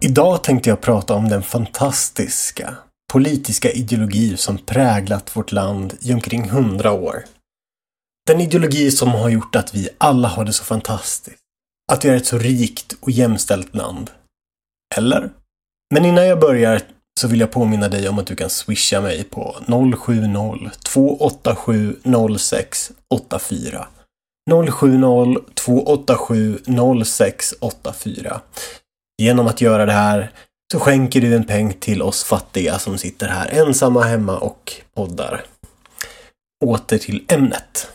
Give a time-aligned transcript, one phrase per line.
[0.00, 2.74] Idag tänkte jag prata om den fantastiska
[3.12, 7.24] politiska ideologi som präglat vårt land i omkring hundra år.
[8.26, 11.38] Den ideologi som har gjort att vi alla har det så fantastiskt.
[11.92, 14.10] Att vi är ett så rikt och jämställt land.
[14.96, 15.30] Eller?
[15.94, 16.82] Men innan jag börjar
[17.20, 23.86] så vill jag påminna dig om att du kan swisha mig på 070-287 0684
[24.48, 26.58] 070 287
[27.04, 28.40] 0684
[29.22, 30.30] Genom att göra det här
[30.72, 35.44] så skänker du en peng till oss fattiga som sitter här ensamma hemma och poddar.
[36.64, 37.88] Åter till ämnet.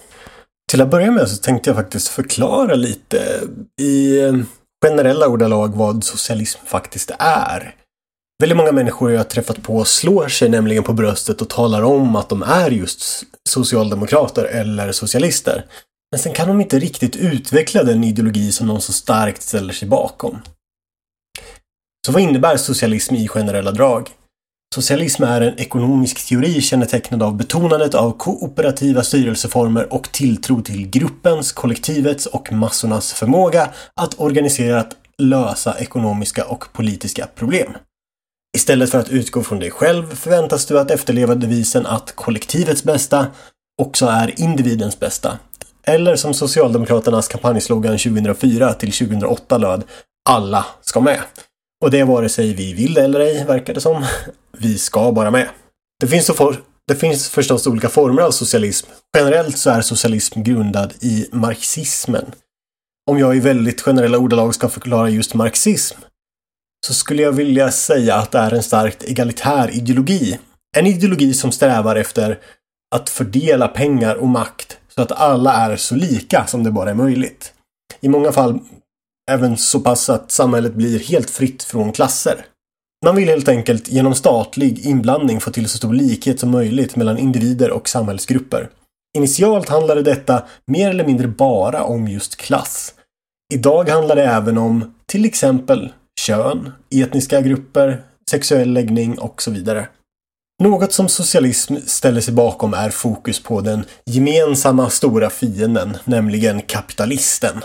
[0.71, 3.41] Till att börja med så tänkte jag faktiskt förklara lite
[3.81, 4.19] i
[4.85, 7.75] generella ordalag vad socialism faktiskt är.
[8.41, 12.15] Väldigt många människor jag har träffat på slår sig nämligen på bröstet och talar om
[12.15, 15.65] att de är just socialdemokrater eller socialister.
[16.13, 19.87] Men sen kan de inte riktigt utveckla den ideologi som de så starkt ställer sig
[19.87, 20.39] bakom.
[22.05, 24.09] Så vad innebär socialism i generella drag?
[24.75, 31.51] Socialism är en ekonomisk teori kännetecknad av betonandet av kooperativa styrelseformer och tilltro till gruppens,
[31.51, 33.69] kollektivets och massornas förmåga
[34.01, 37.73] att organiserat lösa ekonomiska och politiska problem.
[38.57, 43.27] Istället för att utgå från dig själv förväntas du att efterleva devisen att kollektivets bästa
[43.81, 45.37] också är individens bästa.
[45.87, 49.83] Eller som Socialdemokraternas kampanjslogan 2004 till 2008 löd
[50.29, 51.21] Alla ska med.
[51.83, 54.05] Och det är vare sig vi vill eller ej, verkar det som.
[54.57, 55.49] Vi ska bara med.
[55.99, 56.55] Det finns, så for,
[56.87, 58.89] det finns förstås olika former av socialism.
[59.17, 62.31] Generellt så är socialism grundad i marxismen.
[63.11, 65.97] Om jag i väldigt generella ordalag ska förklara just marxism
[66.87, 70.39] så skulle jag vilja säga att det är en starkt egalitär ideologi.
[70.77, 72.39] En ideologi som strävar efter
[72.95, 76.95] att fördela pengar och makt så att alla är så lika som det bara är
[76.95, 77.53] möjligt.
[78.01, 78.59] I många fall
[79.31, 82.45] även så pass att samhället blir helt fritt från klasser.
[83.05, 87.17] Man vill helt enkelt genom statlig inblandning få till så stor likhet som möjligt mellan
[87.17, 88.69] individer och samhällsgrupper.
[89.17, 92.93] Initialt handlade detta mer eller mindre bara om just klass.
[93.53, 99.87] Idag handlar det även om till exempel kön, etniska grupper, sexuell läggning och så vidare.
[100.61, 107.63] Något som socialism ställer sig bakom är fokus på den gemensamma stora fienden, nämligen kapitalisten.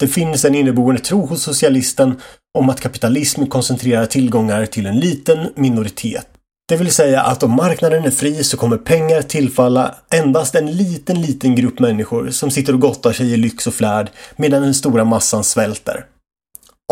[0.00, 2.20] Det finns en inneboende tro hos socialisten
[2.58, 6.26] om att kapitalism koncentrerar tillgångar till en liten minoritet.
[6.68, 11.22] Det vill säga att om marknaden är fri så kommer pengar tillfalla endast en liten,
[11.22, 15.04] liten grupp människor som sitter och gottar sig i lyx och flärd medan den stora
[15.04, 16.04] massan svälter.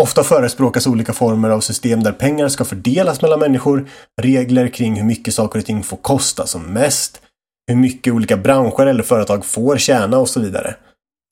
[0.00, 3.88] Ofta förespråkas olika former av system där pengar ska fördelas mellan människor,
[4.22, 7.21] regler kring hur mycket saker och ting får kosta som mest,
[7.69, 10.77] hur mycket olika branscher eller företag får tjäna och så vidare.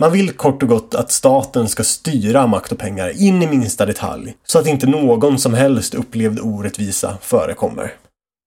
[0.01, 3.87] Man vill kort och gott att staten ska styra makt och pengar in i minsta
[3.87, 7.93] detalj, så att inte någon som helst upplevd orättvisa förekommer.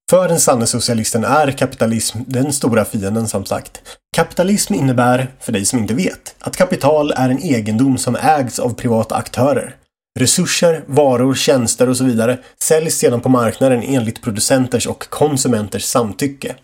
[0.09, 3.81] För den sanne socialisten är kapitalism den stora fienden som sagt.
[4.15, 8.73] Kapitalism innebär, för dig som inte vet, att kapital är en egendom som ägs av
[8.73, 9.75] privata aktörer.
[10.19, 16.55] Resurser, varor, tjänster och så vidare säljs sedan på marknaden enligt producenters och konsumenters samtycke.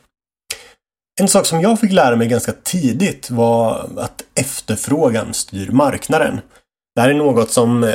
[1.21, 6.41] En sak som jag fick lära mig ganska tidigt var att efterfrågan styr marknaden.
[6.95, 7.93] Det här är något som eh,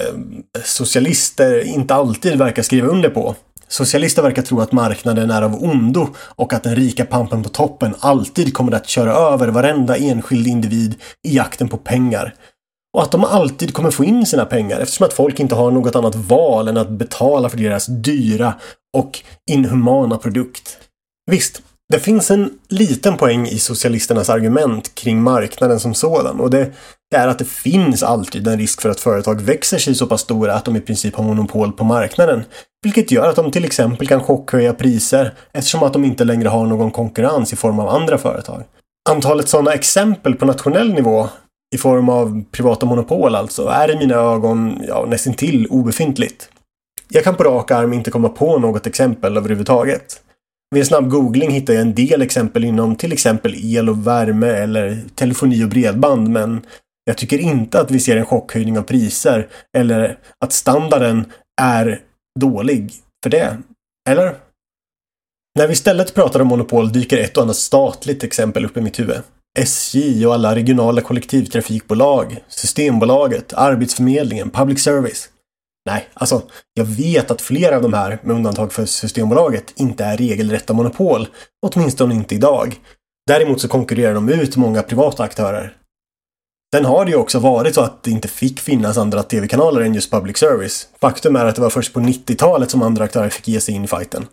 [0.64, 3.34] socialister inte alltid verkar skriva under på.
[3.68, 7.94] Socialister verkar tro att marknaden är av ondo och att den rika pampen på toppen
[7.98, 12.34] alltid kommer att köra över varenda enskild individ i jakten på pengar.
[12.96, 15.96] Och att de alltid kommer få in sina pengar eftersom att folk inte har något
[15.96, 18.54] annat val än att betala för deras dyra
[18.96, 19.20] och
[19.50, 20.78] inhumana produkt.
[21.30, 21.62] Visst,
[21.92, 26.72] det finns en liten poäng i socialisternas argument kring marknaden som sådan och det,
[27.10, 30.20] det, är att det finns alltid en risk för att företag växer sig så pass
[30.20, 32.44] stora att de i princip har monopol på marknaden.
[32.82, 36.66] Vilket gör att de till exempel kan chockhöja priser eftersom att de inte längre har
[36.66, 38.62] någon konkurrens i form av andra företag.
[39.08, 41.28] Antalet sådana exempel på nationell nivå
[41.74, 46.48] i form av privata monopol alltså, är i mina ögon ja, nästintill obefintligt.
[47.08, 50.22] Jag kan på rak arm inte komma på något exempel överhuvudtaget.
[50.70, 54.48] Vid en snabb googling hittar jag en del exempel inom till exempel el och värme
[54.48, 56.66] eller telefoni och bredband men
[57.04, 61.24] jag tycker inte att vi ser en chockhöjning av priser eller att standarden
[61.60, 62.00] är
[62.40, 62.92] dålig
[63.22, 63.56] för det.
[64.08, 64.34] Eller?
[65.58, 68.98] När vi istället pratar om monopol dyker ett och annat statligt exempel upp i mitt
[68.98, 69.22] huvud.
[69.56, 75.28] SJ och alla regionala kollektivtrafikbolag, Systembolaget, Arbetsförmedlingen, Public Service.
[75.86, 76.42] Nej, alltså
[76.74, 81.28] jag vet att flera av de här, med undantag för Systembolaget, inte är regelrätta monopol.
[81.66, 82.80] Åtminstone inte idag.
[83.26, 85.76] Däremot så konkurrerar de ut många privata aktörer.
[86.74, 89.94] Sen har det ju också varit så att det inte fick finnas andra tv-kanaler än
[89.94, 90.88] just public service.
[91.00, 93.84] Faktum är att det var först på 90-talet som andra aktörer fick ge sig in
[93.84, 94.26] i fighten.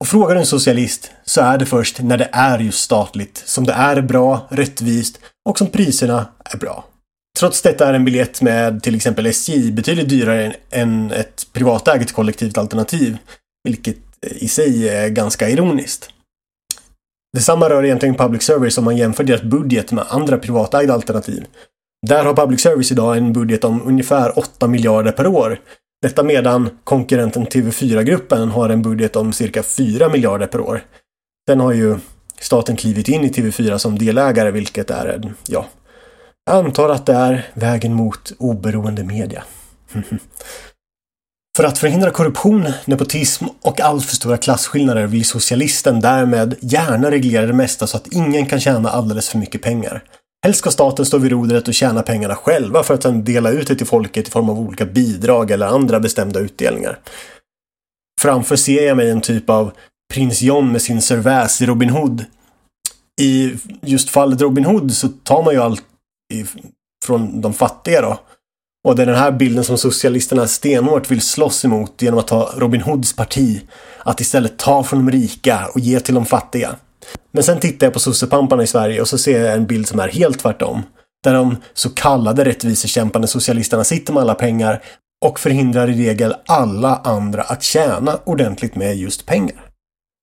[0.00, 3.64] Och frågar du en socialist så är det först när det är just statligt som
[3.64, 6.84] det är bra, rättvist och som priserna är bra.
[7.38, 12.58] Trots detta är en biljett med till exempel SJ betydligt dyrare än ett privatägt kollektivt
[12.58, 13.18] alternativ,
[13.64, 16.10] vilket i sig är ganska ironiskt.
[17.36, 21.46] Detsamma rör egentligen public service om man jämför deras budget med andra privatägda alternativ.
[22.06, 25.60] Där har public service idag en budget om ungefär 8 miljarder per år.
[26.02, 30.82] Detta medan konkurrenten TV4-gruppen har en budget om cirka 4 miljarder per år.
[31.48, 31.98] Sen har ju
[32.40, 35.66] staten klivit in i TV4 som delägare, vilket är, ja,
[36.46, 39.44] jag antar att det är vägen mot oberoende media.
[41.56, 47.52] För att förhindra korruption, nepotism och alltför stora klasskillnader vill socialisten därmed gärna reglera det
[47.52, 50.04] mesta så att ingen kan tjäna alldeles för mycket pengar.
[50.44, 53.68] Helst ska staten stå vid rodret och tjäna pengarna själva för att sedan dela ut
[53.68, 56.98] det till folket i form av olika bidrag eller andra bestämda utdelningar.
[58.20, 59.72] Framför ser jag mig en typ av
[60.14, 62.24] prins John med sin serväs i Robin Hood.
[63.20, 65.82] I just fallet Robin Hood så tar man ju allt
[67.04, 68.20] från de fattiga då.
[68.88, 72.52] Och det är den här bilden som socialisterna stenhårt vill slåss emot genom att ta
[72.56, 73.62] Robin Hoods parti.
[73.98, 76.76] Att istället ta från de rika och ge till de fattiga.
[77.32, 80.00] Men sen tittar jag på sossepamparna i Sverige och så ser jag en bild som
[80.00, 80.82] är helt tvärtom.
[81.24, 84.82] Där de så kallade rättvisekämpande socialisterna sitter med alla pengar
[85.24, 89.70] och förhindrar i regel alla andra att tjäna ordentligt med just pengar.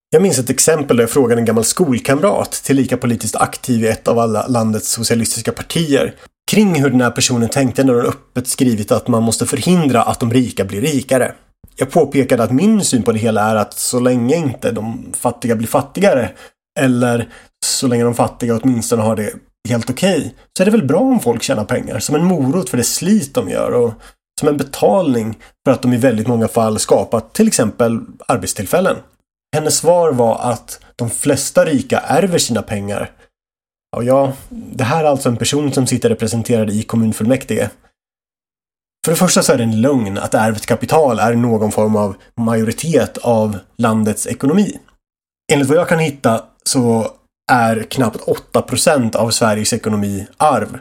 [0.09, 4.07] Jag minns ett exempel där jag frågade en gammal skolkamrat, tillika politiskt aktiv i ett
[4.07, 6.15] av alla landets socialistiska partier,
[6.51, 10.19] kring hur den här personen tänkte när hon öppet skrivit att man måste förhindra att
[10.19, 11.33] de rika blir rikare.
[11.75, 15.55] Jag påpekade att min syn på det hela är att så länge inte de fattiga
[15.55, 16.31] blir fattigare,
[16.77, 17.29] eller
[17.65, 19.33] så länge de fattiga åtminstone har det
[19.69, 22.69] helt okej, okay, så är det väl bra om folk tjänar pengar som en morot
[22.69, 23.93] för det slit de gör och
[24.39, 28.95] som en betalning för att de i väldigt många fall skapat till exempel arbetstillfällen.
[29.55, 33.11] Hennes svar var att de flesta rika ärver sina pengar.
[33.95, 37.69] Och ja, det här är alltså en person som sitter representerad i kommunfullmäktige.
[39.05, 42.15] För det första så är det en lögn att ärvt kapital är någon form av
[42.39, 44.79] majoritet av landets ekonomi.
[45.51, 47.11] Enligt vad jag kan hitta så
[47.51, 50.79] är knappt 8% av Sveriges ekonomi arv.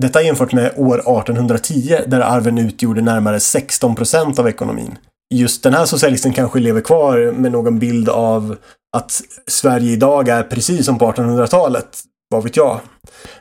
[0.00, 4.98] Detta jämfört med år 1810 där arven utgjorde närmare 16% av ekonomin
[5.34, 8.56] just den här socialisten kanske lever kvar med någon bild av
[8.96, 12.02] att Sverige idag är precis som på 1800-talet.
[12.30, 12.80] Vad vet jag?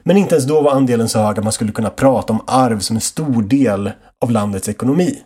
[0.04, 2.80] Men inte ens då var andelen så hög att man skulle kunna prata om arv
[2.80, 3.92] som en stor del
[4.24, 5.22] av landets ekonomi.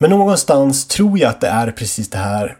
[0.00, 2.56] Men någonstans tror jag att det är precis det här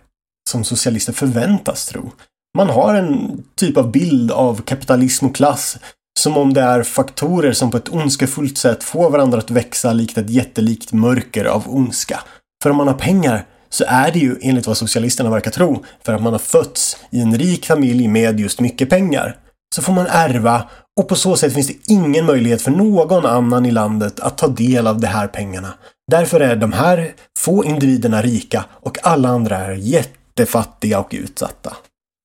[0.51, 2.11] som socialister förväntas tro.
[2.59, 5.79] Man har en typ av bild av kapitalism och klass
[6.19, 10.19] som om det är faktorer som på ett ondskefullt sätt får varandra att växa likt
[10.19, 12.21] ett jättelikt mörker av ondska.
[12.63, 16.15] För om man har pengar så är det ju enligt vad socialisterna verkar tro för
[16.15, 19.37] att man har fötts i en rik familj med just mycket pengar.
[19.75, 20.69] Så får man ärva
[21.01, 24.49] och på så sätt finns det ingen möjlighet för någon annan i landet att ta
[24.49, 25.75] del av de här pengarna.
[26.11, 31.77] Därför är de här få individerna rika och alla andra är jättefattiga och utsatta.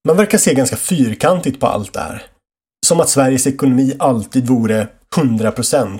[0.07, 2.23] Man verkar se ganska fyrkantigt på allt det här.
[2.85, 5.99] Som att Sveriges ekonomi alltid vore 100%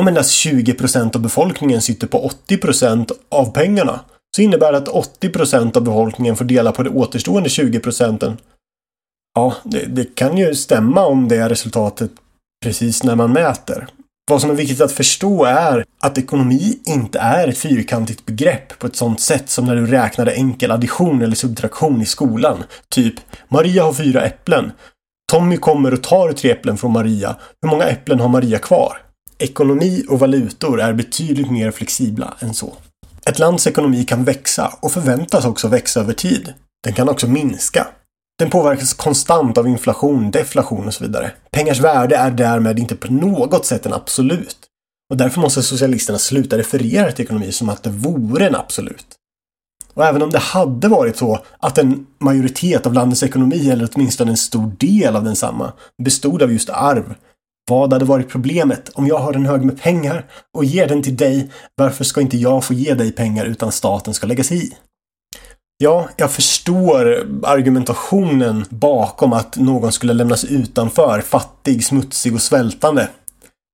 [0.00, 4.00] om endast 20% av befolkningen sitter på 80% av pengarna
[4.36, 4.88] så innebär det att
[5.20, 8.36] 80% av befolkningen får dela på de återstående 20 procenten.
[9.34, 12.10] Ja, det, det, kan ju stämma om det är resultatet
[12.64, 13.88] precis när man mäter.
[14.30, 18.86] Vad som är viktigt att förstå är att ekonomi inte är ett fyrkantigt begrepp på
[18.86, 22.64] ett sånt sätt som när du räknade enkel addition eller subtraktion i skolan.
[22.88, 23.14] Typ,
[23.48, 24.72] Maria har fyra äpplen.
[25.32, 27.36] Tommy kommer och tar tre äpplen från Maria.
[27.62, 28.96] Hur många äpplen har Maria kvar?
[29.38, 32.74] Ekonomi och valutor är betydligt mer flexibla än så.
[33.26, 36.52] Ett lands ekonomi kan växa och förväntas också växa över tid.
[36.84, 37.86] Den kan också minska.
[38.38, 41.32] Den påverkas konstant av inflation, deflation och så vidare.
[41.50, 44.56] Pengars värde är därmed inte på något sätt en absolut.
[45.10, 49.06] Och därför måste socialisterna sluta referera till ekonomi som att det vore en absolut.
[49.94, 54.30] Och även om det hade varit så att en majoritet av landets ekonomi, eller åtminstone
[54.30, 55.72] en stor del av densamma,
[56.02, 57.14] bestod av just arv,
[57.70, 58.88] vad hade varit problemet?
[58.88, 62.36] Om jag har en hög med pengar och ger den till dig, varför ska inte
[62.36, 64.72] jag få ge dig pengar utan staten ska lägga sig i?
[65.82, 73.08] Ja, jag förstår argumentationen bakom att någon skulle lämnas utanför, fattig, smutsig och svältande.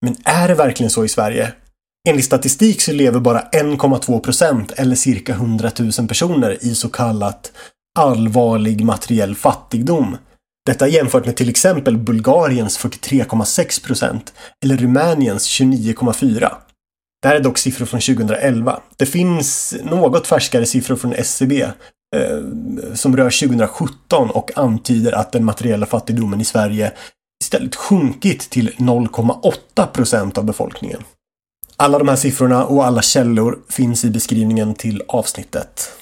[0.07, 1.53] Men är det verkligen så i Sverige?
[2.09, 7.53] Enligt statistik så lever bara 1,2 procent eller cirka 100 000 personer i så kallat
[7.99, 10.17] allvarlig materiell fattigdom.
[10.67, 14.33] Detta jämfört med till exempel Bulgariens 43,6 procent
[14.65, 16.50] eller Rumäniens 29,4.
[17.23, 18.81] Det här är dock siffror från 2011.
[18.97, 21.67] Det finns något färskare siffror från SCB
[22.17, 26.93] Eh, som rör 2017 och antyder att den materiella fattigdomen i Sverige
[27.45, 31.03] istället sjunkit till 0,8 procent av befolkningen.
[31.77, 35.93] Alla de här siffrorna och alla källor finns i beskrivningen till avsnittet.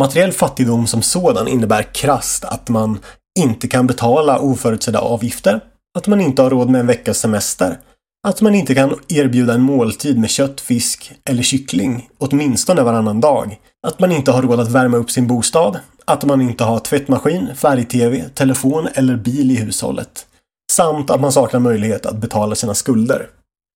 [0.00, 2.98] Materiell fattigdom som sådan innebär krast att man
[3.38, 5.60] inte kan betala oförutsedda avgifter,
[5.98, 7.78] att man inte har råd med en veckas semester,
[8.26, 13.58] att man inte kan erbjuda en måltid med kött, fisk eller kyckling åtminstone varannan dag,
[13.86, 17.48] att man inte har råd att värma upp sin bostad, att man inte har tvättmaskin,
[17.56, 20.26] färg-tv, telefon eller bil i hushållet,
[20.72, 23.28] samt att man saknar möjlighet att betala sina skulder.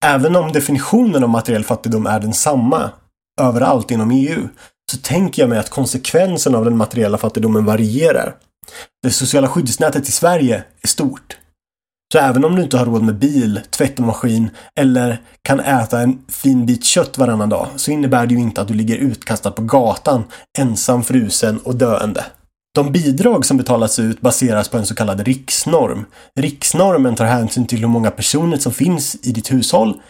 [0.04, 2.90] Även om definitionen av materiell fattigdom är densamma
[3.40, 4.48] överallt inom EU
[4.92, 8.34] så tänker jag mig att konsekvensen av den materiella fattigdomen varierar.
[9.02, 11.36] Det sociala skyddsnätet i Sverige är stort.
[12.12, 16.66] Så även om du inte har råd med bil, tvättmaskin eller kan äta en fin
[16.66, 20.24] bit kött varannan dag så innebär det ju inte att du ligger utkastad på gatan,
[20.58, 22.24] ensam, frusen och döende.
[22.74, 26.04] De bidrag som betalas ut baseras på en så kallad riksnorm.
[26.40, 30.00] Riksnormen tar hänsyn till hur många personer som finns i ditt hushåll,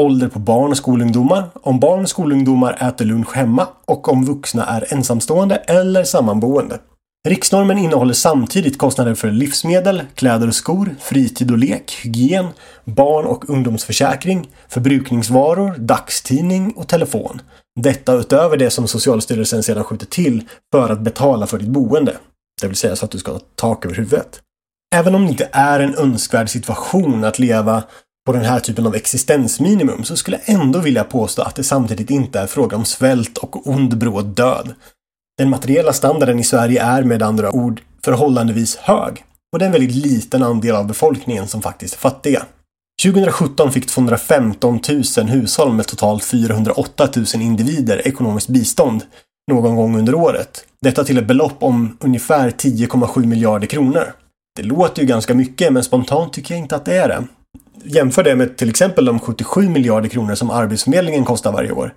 [0.00, 4.66] ålder på barn och skolungdomar, om barn och skolungdomar äter lunch hemma och om vuxna
[4.66, 6.78] är ensamstående eller sammanboende.
[7.26, 12.46] Riksnormen innehåller samtidigt kostnader för livsmedel, kläder och skor, fritid och lek, hygien,
[12.84, 17.40] barn och ungdomsförsäkring, förbrukningsvaror, dagstidning och telefon.
[17.80, 22.16] Detta utöver det som Socialstyrelsen sedan skjuter till för att betala för ditt boende.
[22.60, 24.40] Det vill säga så att du ska ha tak över huvudet.
[24.94, 27.82] Även om det inte är en önskvärd situation att leva
[28.26, 32.10] på den här typen av existensminimum så skulle jag ändå vilja påstå att det samtidigt
[32.10, 34.74] inte är fråga om svält och ond bråd död.
[35.38, 39.72] Den materiella standarden i Sverige är med andra ord förhållandevis hög och det är en
[39.72, 42.46] väldigt liten andel av befolkningen som faktiskt är fattiga.
[43.02, 44.80] 2017 fick 215
[45.18, 49.02] 000 hushåll med totalt 408 000 individer ekonomiskt bistånd
[49.50, 50.64] någon gång under året.
[50.80, 54.12] Detta till ett belopp om ungefär 10,7 miljarder kronor.
[54.56, 57.24] Det låter ju ganska mycket, men spontant tycker jag inte att det är det.
[57.84, 61.94] Jämför det med till exempel de 77 miljarder kronor som Arbetsförmedlingen kostar varje år.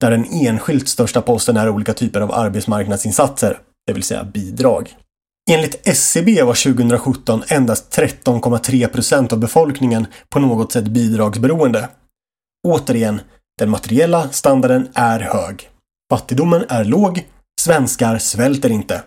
[0.00, 4.96] Där den enskilt största posten är olika typer av arbetsmarknadsinsatser, det vill säga bidrag.
[5.50, 11.88] Enligt SCB var 2017 endast 13,3 procent av befolkningen på något sätt bidragsberoende.
[12.68, 13.20] Återigen,
[13.58, 15.70] den materiella standarden är hög.
[16.10, 17.26] Fattigdomen är låg.
[17.60, 19.02] Svenskar svälter inte.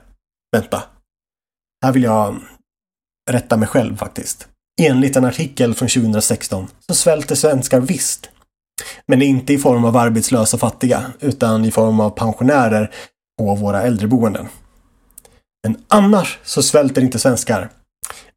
[0.56, 0.84] Vänta.
[1.84, 2.40] Här vill jag
[3.32, 4.48] rätta mig själv faktiskt.
[4.82, 8.30] Enligt en artikel från 2016 så svälter svenskar visst.
[9.06, 12.92] Men inte i form av arbetslösa fattiga, utan i form av pensionärer
[13.40, 14.48] på våra äldreboenden.
[15.64, 17.70] Men annars så svälter inte svenskar.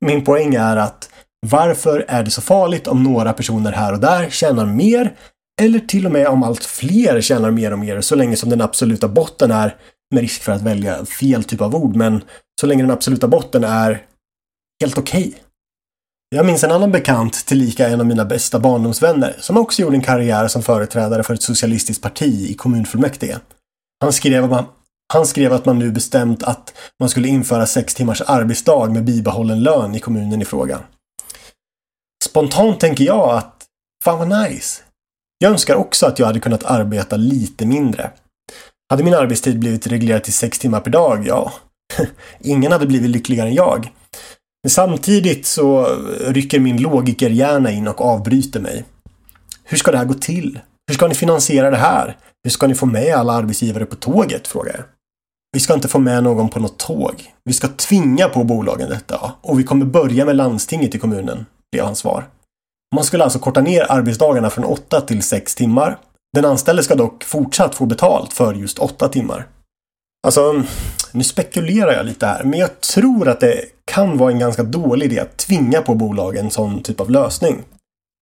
[0.00, 1.10] Min poäng är att
[1.46, 5.16] varför är det så farligt om några personer här och där tjänar mer
[5.62, 8.60] eller till och med om allt fler tjänar mer och mer så länge som den
[8.60, 9.76] absoluta botten är,
[10.14, 12.24] med risk för att välja fel typ av ord, men
[12.60, 14.02] så länge den absoluta botten är
[14.80, 15.28] helt okej.
[15.28, 15.40] Okay.
[16.28, 20.02] Jag minns en annan bekant, tillika en av mina bästa barndomsvänner, som också gjorde en
[20.02, 23.38] karriär som företrädare för ett socialistiskt parti i kommunfullmäktige.
[24.00, 24.64] Han skrev att man,
[25.12, 29.62] han skrev att man nu bestämt att man skulle införa sex timmars arbetsdag med bibehållen
[29.62, 30.80] lön i kommunen i fråga.
[32.24, 33.64] Spontant tänker jag att
[34.04, 34.82] fan vad nice.
[35.38, 38.10] Jag önskar också att jag hade kunnat arbeta lite mindre.
[38.90, 41.52] Hade min arbetstid blivit reglerad till sex timmar per dag, ja,
[42.40, 43.92] ingen hade blivit lyckligare än jag.
[44.66, 45.84] Men samtidigt så
[46.20, 48.84] rycker min logikerhjärna in och avbryter mig.
[49.64, 50.60] Hur ska det här gå till?
[50.86, 52.16] Hur ska ni finansiera det här?
[52.44, 54.48] Hur ska ni få med alla arbetsgivare på tåget?
[54.48, 54.84] frågar jag.
[55.52, 57.32] Vi ska inte få med någon på något tåg.
[57.44, 61.84] Vi ska tvinga på bolagen detta och vi kommer börja med landstinget i kommunen, blev
[61.84, 62.28] hans svar.
[62.94, 65.98] Man skulle alltså korta ner arbetsdagarna från 8 till 6 timmar.
[66.34, 69.46] Den anställde ska dock fortsatt få betalt för just 8 timmar.
[70.26, 70.62] Alltså,
[71.12, 75.06] nu spekulerar jag lite här, men jag tror att det kan vara en ganska dålig
[75.06, 77.62] idé att tvinga på bolagen en sån typ av lösning.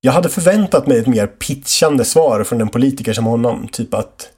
[0.00, 4.30] Jag hade förväntat mig ett mer pitchande svar från en politiker som honom, typ att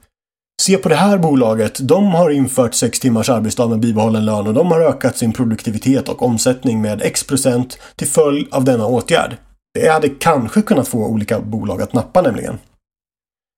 [0.61, 4.53] Se på det här bolaget, de har infört sex timmars arbetsdag med bibehållen lön och
[4.53, 9.37] de har ökat sin produktivitet och omsättning med x procent till följd av denna åtgärd.
[9.73, 12.57] Det hade kanske kunnat få olika bolag att nappa nämligen.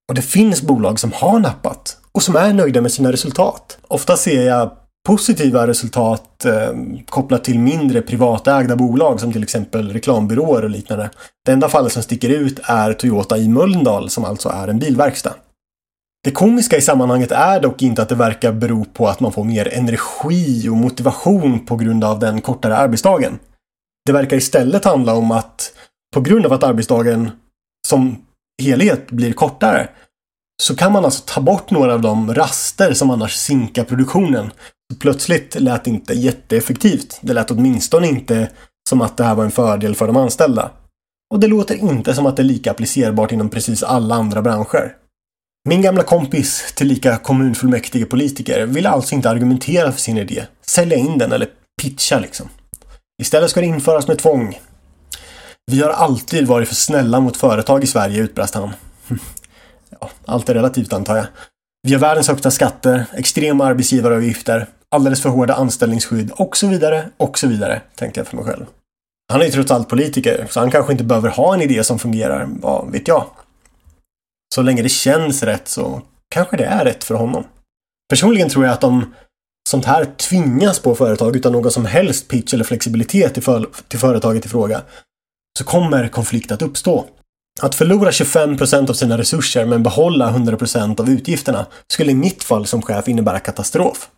[0.09, 3.77] Och det finns bolag som har nappat och som är nöjda med sina resultat.
[3.87, 4.71] Ofta ser jag
[5.07, 6.73] positiva resultat eh,
[7.09, 11.09] kopplat till mindre privatägda bolag som till exempel reklambyråer och liknande.
[11.45, 15.33] Det enda fallet som sticker ut är Toyota i Mölndal som alltså är en bilverkstad.
[16.23, 19.43] Det komiska i sammanhanget är dock inte att det verkar bero på att man får
[19.43, 23.39] mer energi och motivation på grund av den kortare arbetsdagen.
[24.05, 25.73] Det verkar istället handla om att
[26.13, 27.31] på grund av att arbetsdagen
[27.87, 28.25] som
[28.61, 29.89] helhet blir kortare
[30.61, 34.51] så kan man alltså ta bort några av de raster som annars sinkar produktionen.
[34.93, 37.19] Så plötsligt lät det inte jätteeffektivt.
[37.21, 38.49] Det lät åtminstone inte
[38.89, 40.71] som att det här var en fördel för de anställda.
[41.33, 44.95] Och det låter inte som att det är lika applicerbart inom precis alla andra branscher.
[45.69, 51.17] Min gamla kompis, tillika kommunfullmäktige politiker, ville alltså inte argumentera för sin idé, sälja in
[51.17, 51.49] den eller
[51.81, 52.49] pitcha liksom.
[53.21, 54.59] Istället ska det införas med tvång.
[55.71, 58.73] Vi har alltid varit för snälla mot företag i Sverige, utbrast han.
[59.89, 61.25] Ja, allt är relativt antar jag.
[61.87, 67.39] Vi har världens högsta skatter, extrema arbetsgivaravgifter, alldeles för hårda anställningsskydd och så vidare och
[67.39, 68.65] så vidare, tänkte jag för mig själv.
[69.31, 71.99] Han är ju trots allt politiker, så han kanske inte behöver ha en idé som
[71.99, 73.25] fungerar, vad vet jag.
[74.55, 77.43] Så länge det känns rätt så kanske det är rätt för honom.
[78.09, 79.13] Personligen tror jag att om
[79.69, 83.99] sånt här tvingas på företag utan någon som helst pitch eller flexibilitet till, för till
[83.99, 84.81] företaget i fråga
[85.57, 87.05] så kommer konflikt att uppstå.
[87.61, 92.65] Att förlora 25% av sina resurser men behålla 100% av utgifterna skulle i mitt fall
[92.65, 94.09] som chef innebära katastrof.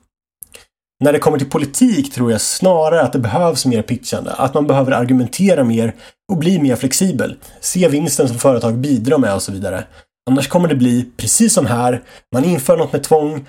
[1.03, 4.67] När det kommer till politik tror jag snarare att det behövs mer pitchande, att man
[4.67, 5.95] behöver argumentera mer
[6.31, 7.36] och bli mer flexibel.
[7.60, 9.83] Se vinsten som företag bidrar med och så vidare.
[10.29, 12.01] Annars kommer det bli precis som här,
[12.33, 13.45] man inför något med tvång,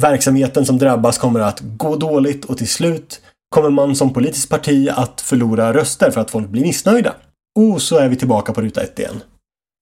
[0.00, 3.20] verksamheten som drabbas kommer att gå dåligt och till slut
[3.54, 7.14] kommer man som politiskt parti att förlora röster för att folk blir missnöjda.
[7.60, 9.22] Och så är vi tillbaka på ruta ett igen.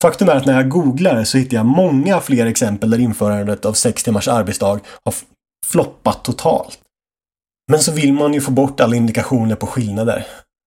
[0.02, 3.72] Faktum är att när jag googlar så hittar jag många fler exempel där införandet av
[3.72, 5.14] sex timmars arbetsdag har
[5.66, 6.78] floppat totalt.
[7.70, 10.26] Men så vill man ju få bort alla indikationer på skillnader.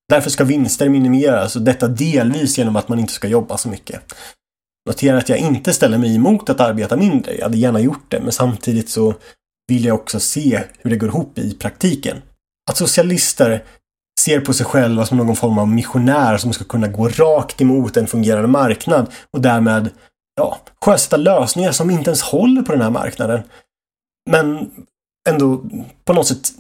[0.10, 4.14] Därför ska vinster minimeras och detta delvis genom att man inte ska jobba så mycket.
[4.90, 7.36] Notera att jag inte ställer mig emot att arbeta mindre.
[7.36, 9.14] Jag hade gärna gjort det, men samtidigt så
[9.68, 12.22] vill jag också se hur det går ihop i praktiken.
[12.70, 13.64] Att socialister
[14.20, 17.98] ser på sig själva som någon form av missionär som ska kunna gå rakt emot
[17.98, 19.90] en fungerande marknad och därmed
[20.36, 23.44] ja, sjösätta lösningar som inte ens håller på den här marknaden.
[24.30, 24.72] Men
[25.30, 25.64] ändå
[26.06, 26.52] på något sätt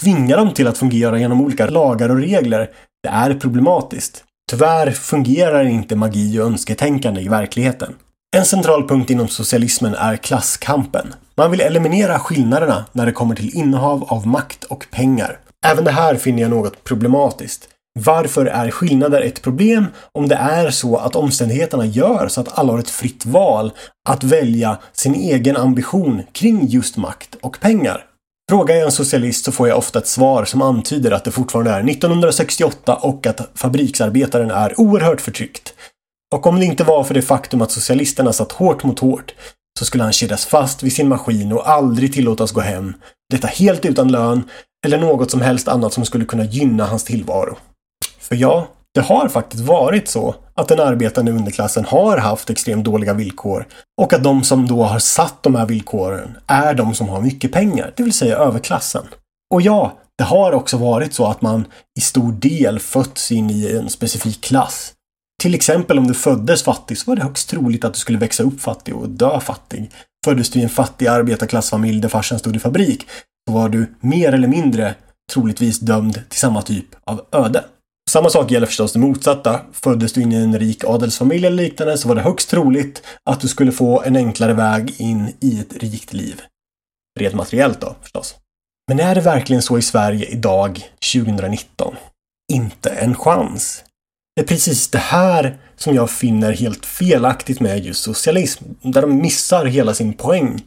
[0.00, 2.70] tvinga dem till att fungera genom olika lagar och regler.
[3.02, 4.24] Det är problematiskt.
[4.50, 7.94] Tyvärr fungerar inte magi och önsketänkande i verkligheten.
[8.36, 11.14] En central punkt inom socialismen är klasskampen.
[11.36, 15.38] Man vill eliminera skillnaderna när det kommer till innehav av makt och pengar.
[15.64, 17.68] Även det här finner jag något problematiskt.
[18.00, 22.72] Varför är skillnader ett problem om det är så att omständigheterna gör så att alla
[22.72, 23.72] har ett fritt val
[24.08, 28.04] att välja sin egen ambition kring just makt och pengar?
[28.50, 31.70] Frågar jag en socialist så får jag ofta ett svar som antyder att det fortfarande
[31.70, 35.74] är 1968 och att fabriksarbetaren är oerhört förtryckt.
[36.34, 39.34] Och om det inte var för det faktum att socialisterna satt hårt mot hårt
[39.78, 42.94] så skulle han kedjas fast vid sin maskin och aldrig tillåtas gå hem.
[43.30, 44.42] Detta helt utan lön
[44.84, 47.56] eller något som helst annat som skulle kunna gynna hans tillvaro.
[48.18, 53.14] För ja, det har faktiskt varit så att den arbetande underklassen har haft extremt dåliga
[53.14, 53.66] villkor
[54.00, 57.52] och att de som då har satt de här villkoren är de som har mycket
[57.52, 59.02] pengar, det vill säga överklassen.
[59.54, 61.64] Och ja, det har också varit så att man
[61.98, 64.92] i stor del fötts in i en specifik klass.
[65.42, 68.42] Till exempel om du föddes fattig så var det högst troligt att du skulle växa
[68.42, 69.90] upp fattig och dö fattig.
[70.24, 73.06] Föddes du i en fattig arbetarklassfamilj där farsan stod i fabrik
[73.48, 74.94] så var du mer eller mindre
[75.32, 77.64] troligtvis dömd till samma typ av öde.
[78.10, 79.60] Samma sak gäller förstås det motsatta.
[79.72, 83.40] Föddes du in i en rik adelsfamilj eller liknande så var det högst troligt att
[83.40, 86.40] du skulle få en enklare väg in i ett rikt liv.
[87.20, 88.34] Rent materiellt då förstås.
[88.88, 91.94] Men är det verkligen så i Sverige idag, 2019?
[92.52, 93.84] Inte en chans.
[94.36, 99.16] Det är precis det här som jag finner helt felaktigt med just socialism, där de
[99.16, 100.62] missar hela sin poäng.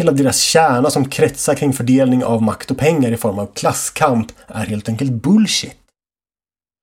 [0.00, 4.32] Hela deras kärna som kretsar kring fördelning av makt och pengar i form av klasskamp
[4.46, 5.74] är helt enkelt bullshit.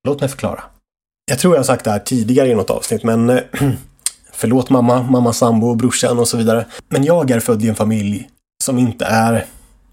[0.07, 0.63] Låt mig förklara.
[1.25, 3.39] Jag tror jag har sagt det här tidigare i något avsnitt, men eh,
[4.31, 6.65] förlåt mamma, mamma sambo, brorsan och så vidare.
[6.89, 8.29] Men jag är född i en familj
[8.63, 9.45] som inte är,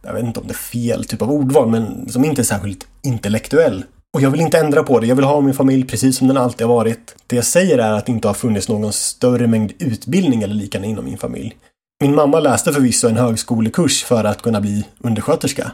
[0.02, 2.86] jag vet inte om det är fel typ av ordval, men som inte är särskilt
[3.02, 3.84] intellektuell.
[4.16, 5.06] Och jag vill inte ändra på det.
[5.06, 7.16] Jag vill ha min familj precis som den alltid har varit.
[7.26, 10.88] Det jag säger är att det inte har funnits någon större mängd utbildning eller liknande
[10.88, 11.56] inom min familj.
[12.04, 15.70] Min mamma läste förvisso en högskolekurs för att kunna bli undersköterska.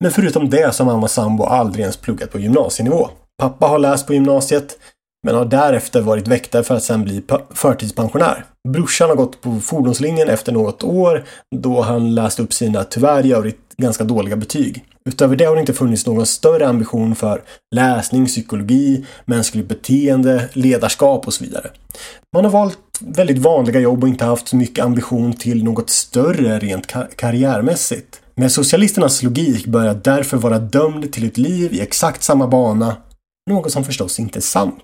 [0.00, 3.08] Men förutom det så har mamma sambo aldrig ens pluggat på gymnasienivå.
[3.38, 4.78] Pappa har läst på gymnasiet
[5.26, 7.22] men har därefter varit väktare för att sen bli
[7.54, 8.44] förtidspensionär.
[8.68, 11.24] Brorsan har gått på fordonslinjen efter något år
[11.56, 14.84] då han läste upp sina tyvärr i övrigt ganska dåliga betyg.
[15.08, 17.42] Utöver det har det inte funnits någon större ambition för
[17.74, 21.70] läsning, psykologi, mänskligt beteende, ledarskap och så vidare.
[22.34, 26.58] Man har valt väldigt vanliga jobb och inte haft så mycket ambition till något större
[26.58, 28.20] rent kar karriärmässigt.
[28.34, 32.96] Med socialisternas logik bör jag därför vara dömd till ett liv i exakt samma bana
[33.50, 34.74] Något som förstås inte är sant.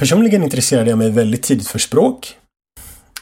[0.00, 2.36] Personligen intresserade jag mig väldigt tidigt för språk.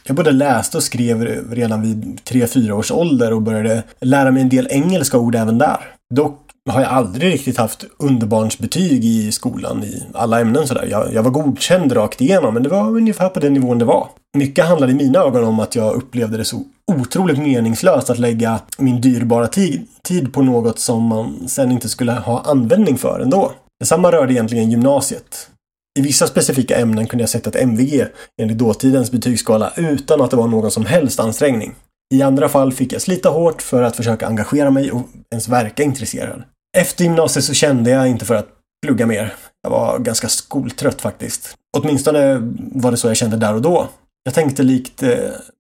[0.08, 4.48] Jag både läste och skrev redan vid 3-4 års ålder och började lära mig en
[4.48, 5.78] del engelska ord även där.
[6.14, 6.40] Dock
[6.70, 10.88] har jag aldrig riktigt haft underbarnsbetyg i skolan i alla ämnen sådär.
[10.90, 14.08] Jag, jag var godkänd rakt igenom, men det var ungefär på den nivån det var.
[14.36, 18.60] Mycket handlade i mina ögon om att jag upplevde det så otroligt meningslöst att lägga
[18.78, 23.52] min dyrbara tid, tid på något som man sen inte skulle ha användning för ändå.
[23.80, 25.50] Detsamma rörde egentligen gymnasiet.
[25.98, 28.06] I vissa specifika ämnen kunde jag sätta ett MVG
[28.42, 31.74] enligt dåtidens betygsskala utan att det var någon som helst ansträngning.
[32.14, 35.82] I andra fall fick jag slita hårt för att försöka engagera mig och ens verka
[35.82, 36.42] intresserad.
[36.76, 38.48] Efter gymnasiet så kände jag inte för att
[38.86, 39.34] plugga mer.
[39.62, 41.56] Jag var ganska skoltrött faktiskt.
[41.76, 42.38] Åtminstone
[42.72, 43.88] var det så jag kände där och då.
[44.24, 45.18] Jag tänkte likt eh,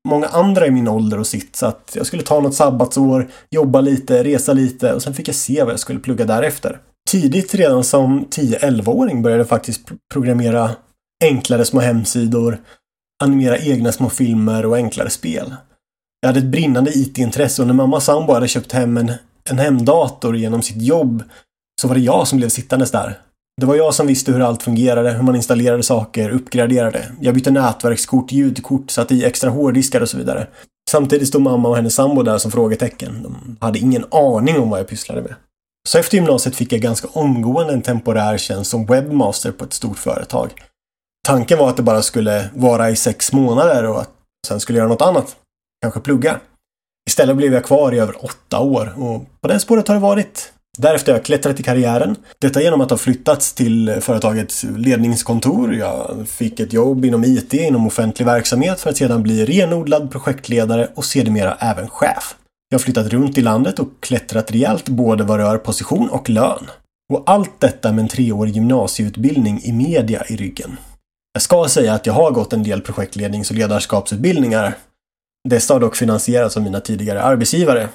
[0.08, 4.24] många andra i min ålder och sitt att jag skulle ta något sabbatsår, jobba lite,
[4.24, 6.80] resa lite och sen fick jag se vad jag skulle plugga därefter.
[7.10, 9.80] Tidigt redan som 10-11-åring började jag faktiskt
[10.12, 10.70] programmera
[11.24, 12.58] enklare små hemsidor,
[13.22, 15.54] animera egna små filmer och enklare spel.
[16.20, 19.12] Jag hade ett brinnande IT-intresse och när mamma sambo hade köpt hem en,
[19.50, 21.22] en hemdator genom sitt jobb
[21.80, 23.18] så var det jag som blev sittandes där.
[23.60, 27.12] Det var jag som visste hur allt fungerade, hur man installerade saker, uppgraderade.
[27.20, 30.46] Jag bytte nätverkskort, ljudkort, satte i extra hårddiskar och så vidare.
[30.90, 33.22] Samtidigt stod mamma och hennes sambo där som frågetecken.
[33.22, 35.34] De hade ingen aning om vad jag pysslade med.
[35.88, 39.98] Så efter gymnasiet fick jag ganska omgående en temporär tjänst som webbmaster på ett stort
[39.98, 40.50] företag.
[41.26, 44.10] Tanken var att det bara skulle vara i sex månader och att
[44.46, 45.36] sen skulle jag göra något annat.
[45.82, 46.40] Kanske plugga.
[47.08, 50.52] Istället blev jag kvar i över åtta år och på det spåret har det varit.
[50.78, 52.16] Därefter har jag klättrat i karriären.
[52.38, 55.74] Detta genom att ha flyttats till företagets ledningskontor.
[55.74, 60.88] Jag fick ett jobb inom IT, inom offentlig verksamhet för att sedan bli renodlad projektledare
[60.94, 62.36] och sedermera även chef.
[62.70, 66.70] Jag har flyttat runt i landet och klättrat rejält både vad rör position och lön.
[67.12, 70.76] Och allt detta med en treårig gymnasieutbildning i media i ryggen.
[71.32, 74.74] Jag ska säga att jag har gått en del projektlednings och ledarskapsutbildningar.
[75.48, 77.88] Dessa har dock finansierats av mina tidigare arbetsgivare.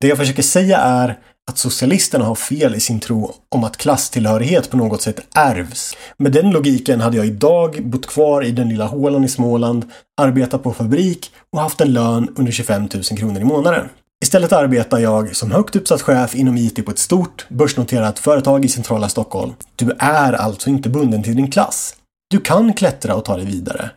[0.00, 1.18] Det jag försöker säga är
[1.50, 5.96] att socialisterna har fel i sin tro om att klasstillhörighet på något sätt ärvs.
[6.16, 9.84] Med den logiken hade jag idag bott kvar i den lilla hålan i Småland,
[10.20, 13.88] arbetat på fabrik och haft en lön under 25 000 kronor i månaden.
[14.24, 18.68] Istället arbetar jag som högt uppsatt chef inom IT på ett stort börsnoterat företag i
[18.68, 19.54] centrala Stockholm.
[19.76, 21.96] Du är alltså inte bunden till din klass.
[22.30, 23.90] Du kan klättra och ta dig vidare.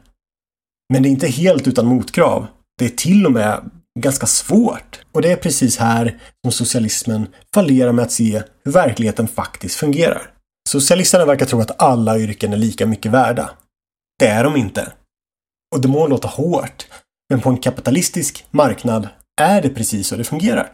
[0.93, 2.47] Men det är inte helt utan motkrav.
[2.77, 5.01] Det är till och med ganska svårt.
[5.12, 10.31] Och det är precis här som socialismen fallerar med att se hur verkligheten faktiskt fungerar.
[10.69, 13.49] Socialisterna verkar tro att alla yrken är lika mycket värda.
[14.19, 14.91] Det är de inte.
[15.75, 16.88] Och det må låta hårt,
[17.29, 19.07] men på en kapitalistisk marknad
[19.41, 20.71] är det precis så det fungerar.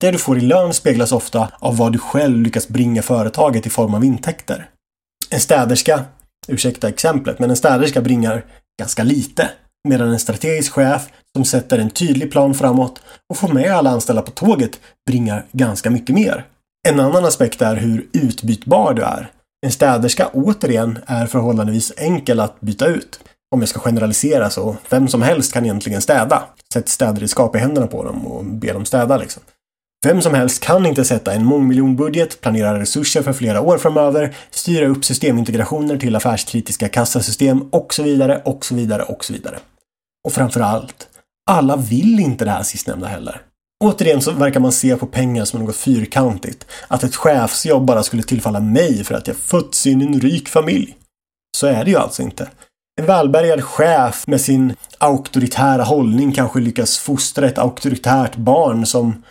[0.00, 3.70] Det du får i lön speglas ofta av vad du själv lyckas bringa företaget i
[3.70, 4.68] form av intäkter.
[5.30, 6.04] En städerska,
[6.48, 8.44] ursäkta exemplet, men en städerska bringar
[8.80, 9.50] ganska lite.
[9.88, 14.22] Medan en strategisk chef som sätter en tydlig plan framåt och får med alla anställda
[14.22, 16.46] på tåget bringar ganska mycket mer.
[16.88, 19.30] En annan aspekt är hur utbytbar du är.
[19.66, 23.20] En städerska återigen är förhållandevis enkel att byta ut.
[23.54, 26.42] Om jag ska generalisera så, vem som helst kan egentligen städa.
[26.72, 29.42] Sätt städredskap i händerna på dem och be dem städa liksom.
[30.04, 34.86] Vem som helst kan inte sätta en mångmiljonbudget, planera resurser för flera år framöver, styra
[34.86, 39.58] upp systemintegrationer till affärskritiska kassasystem och så vidare och så vidare och så vidare.
[40.26, 41.08] Och framförallt,
[41.50, 43.40] alla vill inte det här sistnämnda heller.
[43.84, 46.66] Återigen så verkar man se på pengar som något fyrkantigt.
[46.88, 50.48] Att ett chefsjobb bara skulle tillfalla mig för att jag fötts in i en rik
[50.48, 50.96] familj.
[51.56, 52.48] Så är det ju alltså inte.
[53.00, 59.22] En välbärgad chef med sin auktoritära hållning kanske lyckas fostra ett auktoritärt barn som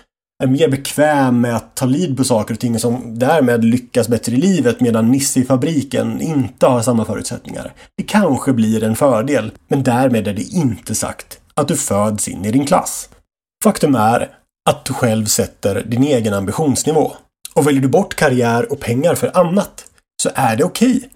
[0.44, 4.08] är mer bekväm med att ta lid på saker och ting och som därmed lyckas
[4.08, 7.74] bättre i livet medan Nisse i fabriken inte har samma förutsättningar.
[7.98, 12.46] Det kanske blir en fördel, men därmed är det inte sagt att du föds in
[12.46, 13.10] i din klass.
[13.64, 14.30] Faktum är
[14.70, 17.12] att du själv sätter din egen ambitionsnivå.
[17.54, 19.86] Och väljer du bort karriär och pengar för annat
[20.24, 20.98] så är det okej.
[20.98, 21.10] Okay.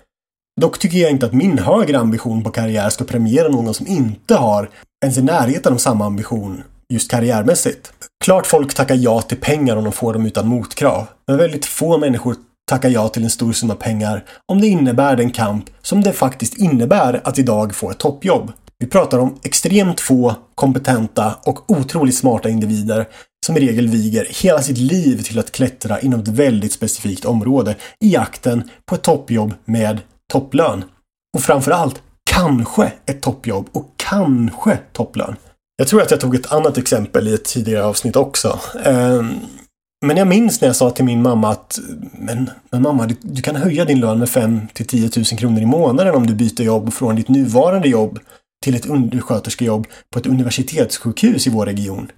[0.61, 4.35] Dock tycker jag inte att min högre ambition på karriär ska premiera någon som inte
[4.35, 4.69] har
[5.05, 6.63] ens i närheten av samma ambition
[6.93, 7.93] just karriärmässigt.
[8.23, 11.07] Klart folk tackar ja till pengar om de får dem utan motkrav.
[11.27, 12.35] Men väldigt få människor
[12.69, 16.57] tackar ja till en stor summa pengar om det innebär den kamp som det faktiskt
[16.57, 18.51] innebär att idag få ett toppjobb.
[18.79, 23.07] Vi pratar om extremt få kompetenta och otroligt smarta individer
[23.45, 27.75] som i regel viger hela sitt liv till att klättra inom ett väldigt specifikt område
[27.99, 29.99] i jakten på ett toppjobb med
[30.31, 30.83] topplön.
[31.37, 35.35] Och framförallt kanske ett toppjobb och kanske topplön.
[35.77, 38.59] Jag tror att jag tog ett annat exempel i ett tidigare avsnitt också.
[38.85, 39.39] Ehm,
[40.05, 41.79] men jag minns när jag sa till min mamma att
[42.11, 45.61] men, men mamma, du, du kan höja din lön med 5 till 10 000 kronor
[45.61, 48.19] i månaden om du byter jobb från ditt nuvarande jobb
[48.63, 52.11] till ett undersköterskejobb på ett universitetssjukhus i vår region.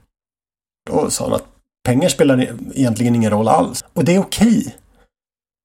[0.90, 1.46] Då sa hon att
[1.86, 3.84] pengar spelar egentligen ingen roll alls.
[3.94, 4.60] Och det är okej.
[4.60, 4.72] Okay.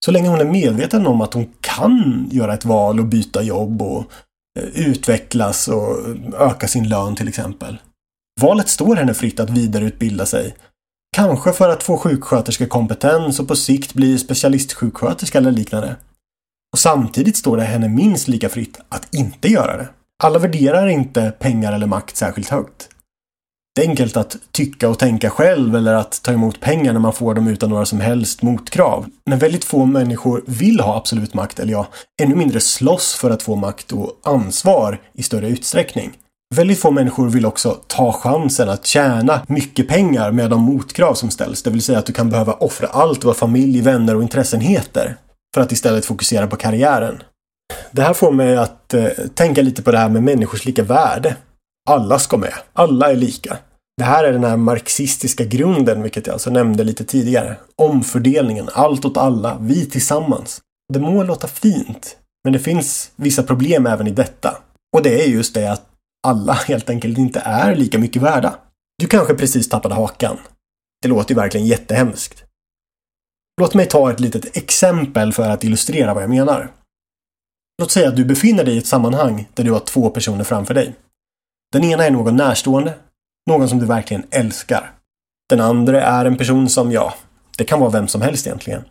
[0.04, 3.82] Så länge hon är medveten om att hon kan göra ett val och byta jobb
[3.82, 4.04] och
[4.58, 5.96] eh, utvecklas och
[6.38, 7.78] öka sin lön till exempel.
[8.40, 10.54] Valet står henne fritt att vidareutbilda sig.
[11.16, 15.96] Kanske för att få sjuksköterskekompetens och på sikt bli specialistsjuksköterska eller liknande.
[16.72, 19.88] Och samtidigt står det henne minst lika fritt att inte göra det.
[20.22, 22.88] Alla värderar inte pengar eller makt särskilt högt.
[23.74, 27.12] Det är enkelt att tycka och tänka själv eller att ta emot pengar när man
[27.12, 29.06] får dem utan några som helst motkrav.
[29.26, 31.88] Men väldigt få människor vill ha absolut makt, eller ja,
[32.22, 36.12] ännu mindre slåss för att få makt och ansvar i större utsträckning.
[36.54, 41.30] Väldigt få människor vill också ta chansen att tjäna mycket pengar med de motkrav som
[41.30, 41.62] ställs.
[41.62, 45.16] Det vill säga att du kan behöva offra allt vad familj, vänner och intressen heter
[45.54, 47.22] för att istället fokusera på karriären.
[47.90, 51.36] Det här får mig att eh, tänka lite på det här med människors lika värde.
[51.90, 52.54] Alla ska med.
[52.72, 53.58] Alla är lika.
[53.96, 57.56] Det här är den här marxistiska grunden, vilket jag alltså nämnde lite tidigare.
[57.76, 60.60] Omfördelningen, allt åt alla, vi tillsammans.
[60.92, 64.58] Det må låta fint, men det finns vissa problem även i detta.
[64.96, 65.86] Och det är just det att
[66.26, 68.54] alla helt enkelt inte är lika mycket värda.
[68.98, 70.36] Du kanske precis tappade hakan.
[71.02, 72.44] Det låter ju verkligen jättehemskt.
[73.60, 76.72] Låt mig ta ett litet exempel för att illustrera vad jag menar.
[77.82, 80.74] Låt säga att du befinner dig i ett sammanhang där du har två personer framför
[80.74, 80.94] dig.
[81.72, 82.94] Den ena är någon närstående,
[83.50, 84.92] någon som du verkligen älskar.
[85.48, 87.14] Den andra är en person som, ja,
[87.58, 88.84] det kan vara vem som helst egentligen.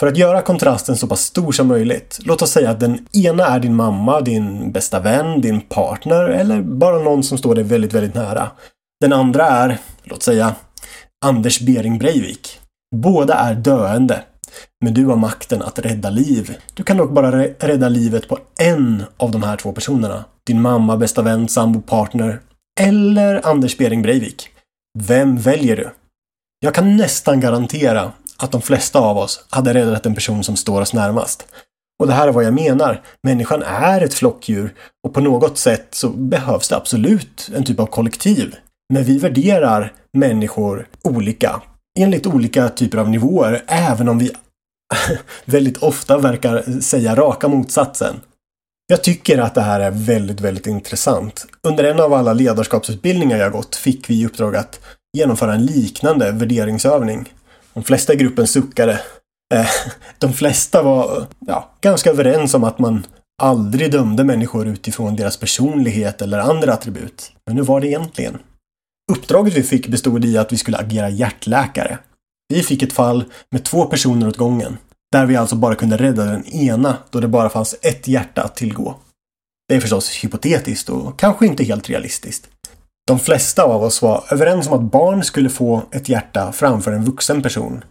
[0.00, 3.46] För att göra kontrasten så pass stor som möjligt, låt oss säga att den ena
[3.46, 7.92] är din mamma, din bästa vän, din partner eller bara någon som står dig väldigt,
[7.92, 8.50] väldigt nära.
[9.00, 10.54] Den andra är, låt säga,
[11.24, 12.60] Anders Bering Breivik.
[12.96, 14.22] Båda är döende
[14.84, 16.56] men du har makten att rädda liv.
[16.74, 20.24] Du kan dock bara rädda livet på en av de här två personerna.
[20.46, 22.40] Din mamma, bästa vän, sambo, partner
[22.80, 24.48] eller Anders Bering Breivik.
[24.98, 25.90] Vem väljer du?
[26.60, 30.80] Jag kan nästan garantera att de flesta av oss hade räddat en person som står
[30.80, 31.46] oss närmast.
[32.00, 33.02] Och det här är vad jag menar.
[33.22, 34.74] Människan är ett flockdjur
[35.06, 38.54] och på något sätt så behövs det absolut en typ av kollektiv.
[38.92, 41.62] Men vi värderar människor olika
[41.98, 44.30] enligt olika typer av nivåer, även om vi
[45.44, 48.20] väldigt ofta verkar säga raka motsatsen.
[48.90, 51.46] Jag tycker att det här är väldigt, väldigt intressant.
[51.62, 54.80] Under en av alla ledarskapsutbildningar jag gått fick vi i uppdrag att
[55.16, 57.32] genomföra en liknande värderingsövning.
[57.74, 59.00] De flesta i gruppen suckade.
[59.54, 59.66] Eh,
[60.18, 63.06] de flesta var ja, ganska överens om att man
[63.42, 67.32] aldrig dömde människor utifrån deras personlighet eller andra attribut.
[67.46, 68.38] Men hur var det egentligen?
[69.12, 71.98] Uppdraget vi fick bestod i att vi skulle agera hjärtläkare.
[72.48, 74.78] Vi fick ett fall med två personer åt gången.
[75.12, 78.56] Där vi alltså bara kunde rädda den ena då det bara fanns ett hjärta att
[78.56, 78.96] tillgå.
[79.68, 82.48] Det är förstås hypotetiskt och kanske inte helt realistiskt.
[83.06, 87.04] De flesta av oss var överens om att barn skulle få ett hjärta framför en
[87.04, 87.84] vuxen person.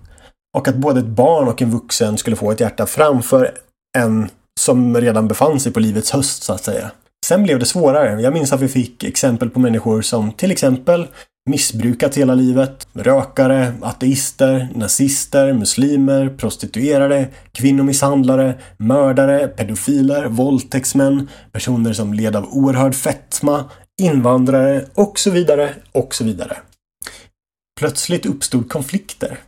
[0.58, 3.52] Och att både ett barn och en vuxen skulle få ett hjärta framför
[3.98, 4.30] en
[4.60, 6.92] som redan befann sig på livets höst så att säga.
[7.26, 8.22] Sen blev det svårare.
[8.22, 11.08] Jag minns att vi fick exempel på människor som till exempel
[11.50, 12.88] missbrukat hela livet.
[12.94, 23.66] Rökare, ateister, nazister, muslimer, prostituerade, kvinnomisshandlare, mördare, pedofiler, våldtäktsmän, personer som led av oerhörd fetma,
[24.02, 26.58] invandrare och så vidare och så vidare.
[27.80, 29.40] Plötsligt uppstod konflikter.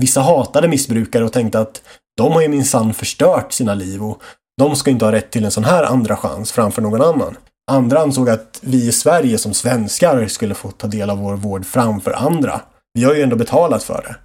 [0.00, 1.82] Vissa hatade missbrukare och tänkte att
[2.16, 4.22] de har ju minsann förstört sina liv och
[4.58, 7.36] de ska inte ha rätt till en sån här andra chans framför någon annan.
[7.70, 11.66] Andra ansåg att vi i Sverige som svenskar skulle få ta del av vår vård
[11.66, 12.60] framför andra.
[12.94, 14.16] Vi har ju ändå betalat för det.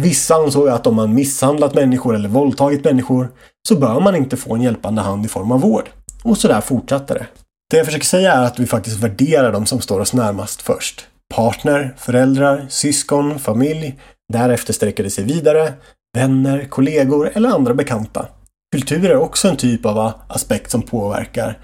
[0.00, 3.28] Vissa ansåg att om man misshandlat människor eller våldtagit människor
[3.68, 5.88] så bör man inte få en hjälpande hand i form av vård.
[6.24, 7.26] Och så där fortsatte det.
[7.70, 11.06] Det jag försöker säga är att vi faktiskt värderar de som står oss närmast först.
[11.34, 13.98] Partner, föräldrar, syskon, familj.
[14.32, 15.72] Därefter sträcker det sig vidare.
[16.16, 18.28] Vänner, kollegor eller andra bekanta.
[18.72, 21.58] Kultur är också en typ av aspekt som påverkar.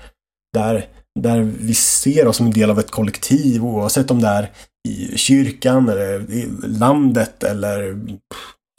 [0.55, 0.87] Där,
[1.21, 4.51] där vi ser oss som en del av ett kollektiv oavsett om det är
[4.89, 7.99] i kyrkan eller i landet eller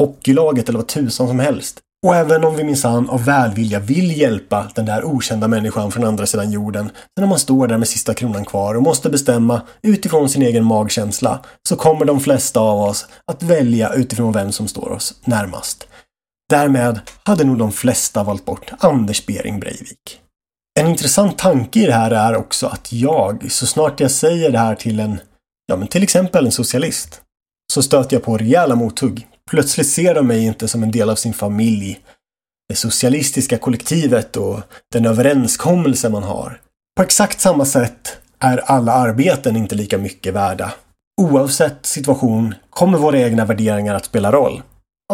[0.02, 1.80] hockeylaget eller vad tusan som helst.
[2.06, 6.26] Och även om vi minsann av välvilja vill hjälpa den där okända människan från andra
[6.26, 10.41] sidan jorden, när man står där med sista kronan kvar och måste bestämma utifrån sin
[10.41, 15.13] egen magkänsla, så kommer de flesta av oss att välja utifrån vem som står oss
[15.26, 15.88] närmast.
[16.50, 20.23] Därmed hade nog de flesta valt bort Anders Bering Breivik.
[20.80, 24.60] En intressant tanke i det här är också att jag, så snart jag säger det
[24.60, 25.20] här till en,
[25.66, 27.22] ja men till exempel en socialist,
[27.74, 29.28] så stöter jag på rejäla mothugg.
[29.52, 32.00] Plötsligt ser de mig inte som en del av sin familj,
[32.70, 34.60] det socialistiska kollektivet och
[34.92, 36.62] den överenskommelse man har.
[36.98, 40.74] På exakt samma sätt är alla arbeten inte lika mycket värda.
[41.22, 44.62] Oavsett situation kommer våra egna värderingar att spela roll.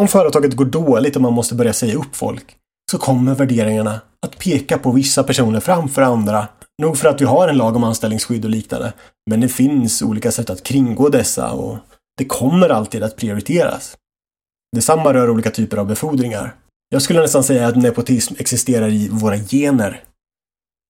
[0.00, 2.56] Om företaget går dåligt och man måste börja säga upp folk
[2.90, 6.48] så kommer värderingarna att peka på vissa personer framför andra.
[6.82, 8.92] Nog för att vi har en lag om anställningsskydd och liknande.
[9.30, 11.78] Men det finns olika sätt att kringgå dessa och
[12.18, 13.96] det kommer alltid att prioriteras.
[14.76, 16.54] Detsamma rör olika typer av befordringar.
[16.88, 20.04] Jag skulle nästan säga att nepotism existerar i våra gener.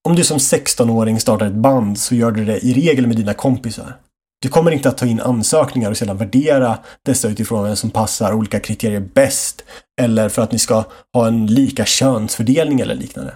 [0.09, 3.35] Om du som 16-åring startar ett band så gör du det i regel med dina
[3.35, 3.97] kompisar.
[4.43, 8.33] Du kommer inte att ta in ansökningar och sedan värdera dessa utifrån vem som passar
[8.33, 9.65] olika kriterier bäst
[10.01, 10.85] eller för att ni ska
[11.15, 13.33] ha en lika könsfördelning eller liknande.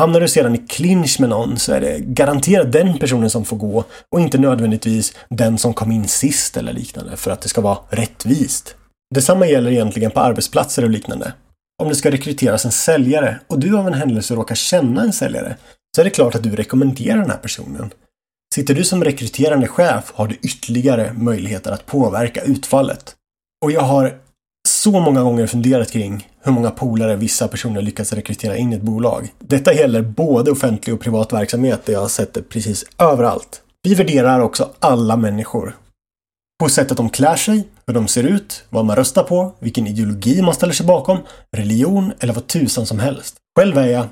[0.00, 3.56] Hamnar du sedan i clinch med någon så är det garanterat den personen som får
[3.56, 7.60] gå och inte nödvändigtvis den som kom in sist eller liknande för att det ska
[7.60, 8.74] vara rättvist.
[9.14, 11.32] Detsamma gäller egentligen på arbetsplatser och liknande.
[11.82, 15.56] Om det ska rekryteras en säljare och du av en händelse råkar känna en säljare
[15.96, 17.90] så är det klart att du rekommenderar den här personen.
[18.54, 23.14] Sitter du som rekryterande chef har du ytterligare möjligheter att påverka utfallet.
[23.64, 24.18] Och jag har
[24.82, 28.82] så många gånger funderat kring hur många polare vissa personer lyckats rekrytera in i ett
[28.82, 29.32] bolag.
[29.38, 33.62] Detta gäller både offentlig och privat verksamhet där jag har sett det precis överallt.
[33.82, 35.76] Vi värderar också alla människor.
[36.60, 40.42] På sättet de klär sig, hur de ser ut, vad man röstar på, vilken ideologi
[40.42, 41.18] man ställer sig bakom,
[41.56, 43.36] religion eller vad tusan som helst.
[43.58, 44.06] Själv är jag,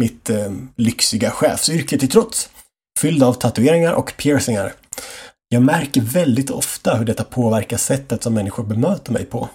[0.00, 2.50] mitt eh, lyxiga chefsyrke till trots,
[3.00, 4.72] fylld av tatueringar och piercingar.
[5.48, 9.48] Jag märker väldigt ofta hur detta påverkar sättet som människor bemöter mig på.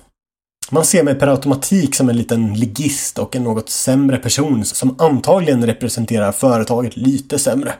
[0.71, 4.95] Man ser mig per automatik som en liten ligist och en något sämre person som
[4.99, 7.73] antagligen representerar företaget lite sämre.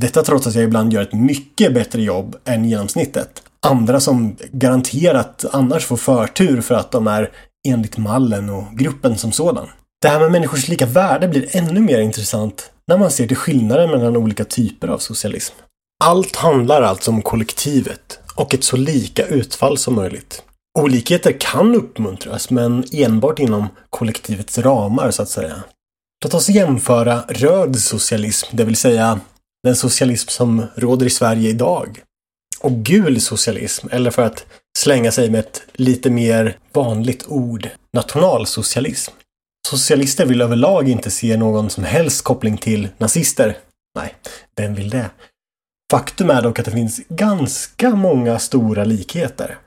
[0.00, 3.42] Detta trots att jag ibland gör ett mycket bättre jobb än genomsnittet.
[3.66, 7.30] Andra som garanterat annars får förtur för att de är
[7.68, 9.68] enligt mallen och gruppen som sådan.
[10.02, 13.90] Det här med människors lika värde blir ännu mer intressant när man ser till skillnaden
[13.90, 15.54] mellan olika typer av socialism.
[16.04, 20.42] Allt handlar alltså om kollektivet och ett så lika utfall som möjligt.
[20.78, 25.62] Olikheter kan uppmuntras, men enbart inom kollektivets ramar så att säga.
[26.24, 29.20] Låt oss jämföra röd socialism, det vill säga
[29.62, 32.00] den socialism som råder i Sverige idag,
[32.60, 34.46] och gul socialism, eller för att
[34.78, 39.12] slänga sig med ett lite mer vanligt ord, nationalsocialism.
[39.68, 43.58] Socialister vill överlag inte se någon som helst koppling till nazister.
[43.98, 44.14] Nej,
[44.56, 45.10] vem vill det?
[45.92, 49.58] Faktum är dock att det finns ganska många stora likheter.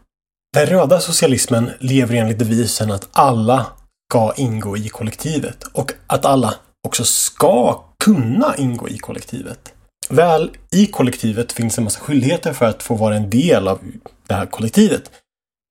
[0.57, 3.65] Den röda socialismen lever enligt devisen att alla
[4.09, 6.53] ska ingå i kollektivet och att alla
[6.87, 9.73] också ska kunna ingå i kollektivet.
[10.09, 13.79] Väl i kollektivet finns en massa skyldigheter för att få vara en del av
[14.27, 15.11] det här kollektivet.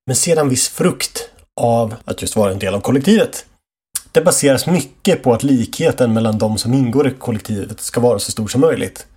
[0.05, 1.29] Men sedan viss frukt
[1.61, 3.45] av att just vara en del av kollektivet.
[4.11, 8.31] Det baseras mycket på att likheten mellan de som ingår i kollektivet ska vara så
[8.31, 9.07] stor som möjligt.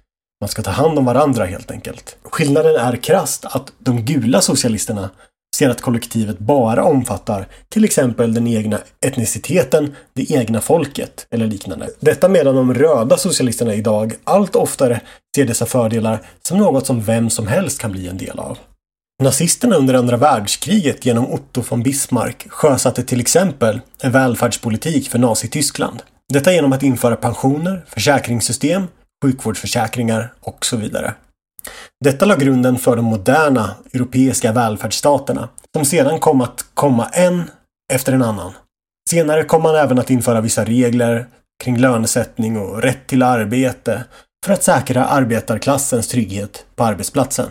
[0.40, 2.16] Man ska ta hand om varandra helt enkelt.
[2.22, 5.11] Skillnaden är krast att de gula socialisterna
[5.57, 11.89] ser att kollektivet bara omfattar till exempel den egna etniciteten, det egna folket eller liknande.
[12.01, 15.01] Detta medan de röda socialisterna idag allt oftare
[15.37, 18.59] ser dessa fördelar som något som vem som helst kan bli en del av.
[19.23, 26.03] Nazisterna under andra världskriget genom Otto von Bismarck sjösatte till exempel en välfärdspolitik för Nazityskland.
[26.33, 28.87] Detta genom att införa pensioner, försäkringssystem,
[29.25, 31.15] sjukvårdsförsäkringar och så vidare.
[32.05, 37.51] Detta la grunden för de moderna europeiska välfärdsstaterna som sedan kom att komma en
[37.92, 38.53] efter en annan.
[39.11, 41.27] Senare kom man även att införa vissa regler
[41.64, 44.05] kring lönesättning och rätt till arbete
[44.46, 47.46] för att säkra arbetarklassens trygghet på arbetsplatsen.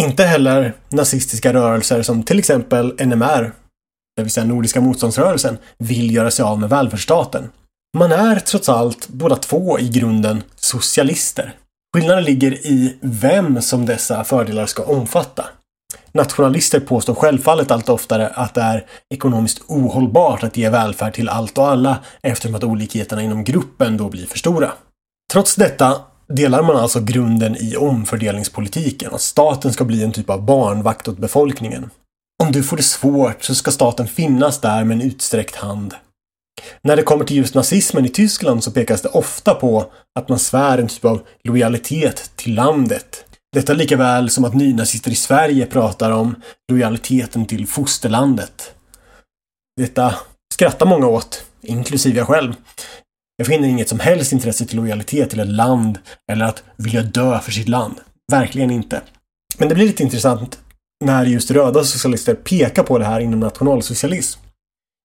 [0.00, 3.52] Inte heller nazistiska rörelser som till exempel NMR,
[4.16, 7.50] det vill säga Nordiska motståndsrörelsen, vill göra sig av med välfärdsstaten.
[7.98, 11.54] Man är trots allt båda två i grunden socialister.
[11.96, 15.46] Skillnaden ligger i vem som dessa fördelar ska omfatta.
[16.12, 21.58] Nationalister påstår självfallet allt oftare att det är ekonomiskt ohållbart att ge välfärd till allt
[21.58, 24.72] och alla eftersom att olikheterna inom gruppen då blir för stora.
[25.32, 30.44] Trots detta delar man alltså grunden i omfördelningspolitiken, att staten ska bli en typ av
[30.44, 31.90] barnvakt åt befolkningen.
[32.42, 35.94] Om du får det svårt så ska staten finnas där med en utsträckt hand.
[36.82, 40.38] När det kommer till just nazismen i Tyskland så pekas det ofta på att man
[40.38, 43.24] svär en typ av lojalitet till landet.
[43.52, 46.34] Detta lika väl som att nynazister i Sverige pratar om
[46.72, 48.74] lojaliteten till fosterlandet.
[49.76, 50.14] Detta
[50.54, 52.52] skrattar många åt, inklusive jag själv.
[53.36, 55.98] Jag finner inget som helst intresse till lojalitet till ett land
[56.32, 57.94] eller att vilja dö för sitt land.
[58.32, 59.00] Verkligen inte.
[59.58, 60.58] Men det blir lite intressant
[61.04, 64.39] när just röda socialister pekar på det här inom nationalsocialism.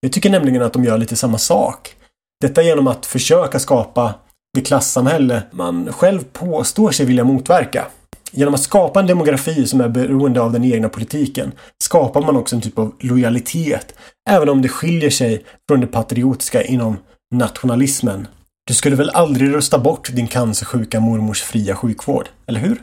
[0.06, 1.96] Jag tycker nämligen att de gör lite samma sak.
[2.42, 4.14] Detta genom att försöka skapa
[4.54, 7.88] det klassamhälle man själv påstår sig vilja motverka.
[8.32, 11.52] Genom att skapa en demografi som är beroende av den egna politiken
[11.84, 13.96] skapar man också en typ av lojalitet,
[14.30, 16.98] även om det skiljer sig från det patriotiska inom
[17.36, 18.28] nationalismen.
[18.68, 22.82] Du skulle väl aldrig rösta bort din cancersjuka mormors fria sjukvård, eller hur?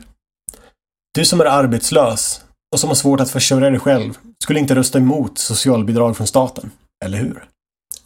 [1.13, 2.41] Du som är arbetslös
[2.73, 6.71] och som har svårt att försörja dig själv skulle inte rösta emot socialbidrag från staten,
[7.03, 7.43] eller hur?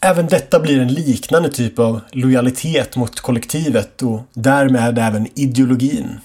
[0.02, 6.20] Även detta blir en liknande typ av lojalitet mot kollektivet och därmed även ideologin.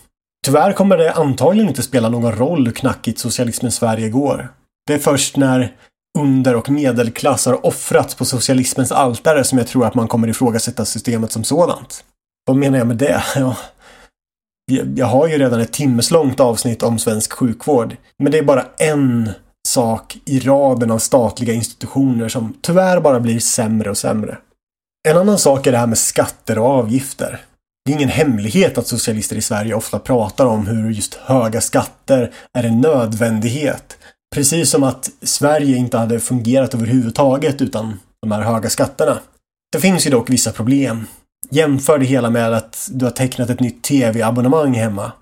[0.47, 4.49] Tyvärr kommer det antagligen inte spela någon roll hur knackigt socialismens Sverige går.
[4.87, 5.73] Det är först när
[6.19, 10.85] under och medelklass har offrats på socialismens altare som jag tror att man kommer ifrågasätta
[10.85, 12.05] systemet som sådant.
[12.47, 13.23] Vad menar jag med det?
[14.71, 17.97] Ja, jag har ju redan ett timmeslångt avsnitt om svensk sjukvård.
[18.19, 19.31] Men det är bara en
[19.73, 24.39] sak i raden av statliga institutioner som tyvärr bara blir sämre och sämre.
[25.09, 27.41] En annan sak är det här med skatter och avgifter.
[27.85, 32.33] Det är ingen hemlighet att socialister i Sverige ofta pratar om hur just höga skatter
[32.59, 33.99] är en nödvändighet.
[34.35, 39.19] Precis som att Sverige inte hade fungerat överhuvudtaget utan de här höga skatterna.
[39.73, 41.07] Det finns ju dock vissa problem.
[41.51, 45.13] Jämför det hela med att du har tecknat ett nytt tv-abonnemang hemma.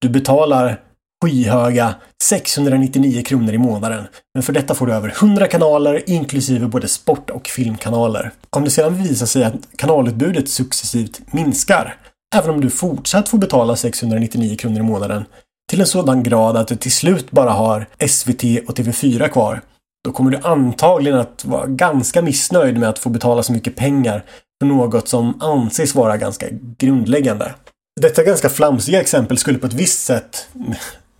[0.00, 0.80] Du betalar
[1.24, 4.04] skyhöga 699 kronor i månaden.
[4.34, 8.32] Men för detta får du över 100 kanaler inklusive både sport och filmkanaler.
[8.50, 11.96] Om det sedan visar sig att kanalutbudet successivt minskar,
[12.36, 15.24] även om du fortsatt får betala 699 kronor i månaden,
[15.70, 19.62] till en sådan grad att du till slut bara har SVT och TV4 kvar,
[20.04, 24.24] då kommer du antagligen att vara ganska missnöjd med att få betala så mycket pengar
[24.60, 26.46] för något som anses vara ganska
[26.78, 27.54] grundläggande.
[28.00, 30.48] Detta ganska flamsiga exempel skulle på ett visst sätt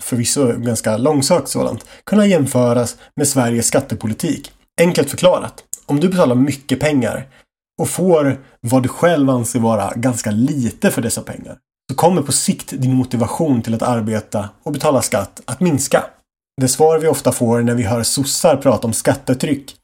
[0.09, 4.53] förvisso ganska långsökt sådant, kunna jämföras med Sveriges skattepolitik.
[4.81, 7.27] Enkelt förklarat, om du betalar mycket pengar
[7.81, 11.59] och får vad du själv anser vara ganska lite för dessa pengar,
[11.91, 16.05] så kommer på sikt din motivation till att arbeta och betala skatt att minska.
[16.61, 19.77] Det svar vi ofta får när vi hör sossar prata om skattetryck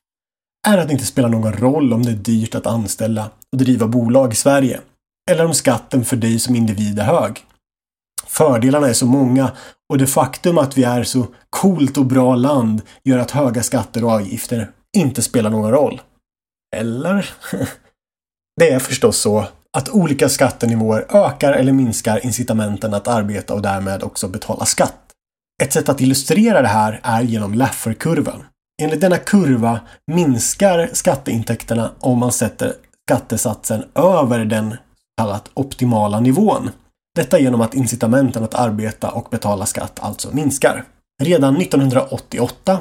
[0.68, 3.86] är att det inte spelar någon roll om det är dyrt att anställa och driva
[3.86, 4.80] bolag i Sverige.
[5.30, 7.44] Eller om skatten för dig som individ är hög.
[8.34, 9.52] Fördelarna är så många
[9.88, 14.04] och det faktum att vi är så coolt och bra land gör att höga skatter
[14.04, 16.00] och avgifter inte spelar någon roll.
[16.76, 17.30] Eller?
[18.60, 24.02] Det är förstås så att olika skattenivåer ökar eller minskar incitamenten att arbeta och därmed
[24.02, 25.00] också betala skatt.
[25.62, 28.44] Ett sätt att illustrera det här är genom Lafferkurvan.
[28.82, 29.80] Enligt denna kurva
[30.12, 32.72] minskar skatteintäkterna om man sätter
[33.08, 34.76] skattesatsen över den
[35.18, 36.70] kallat optimala nivån.
[37.14, 40.84] Detta genom att incitamenten att arbeta och betala skatt alltså minskar.
[41.22, 42.78] Redan 1988,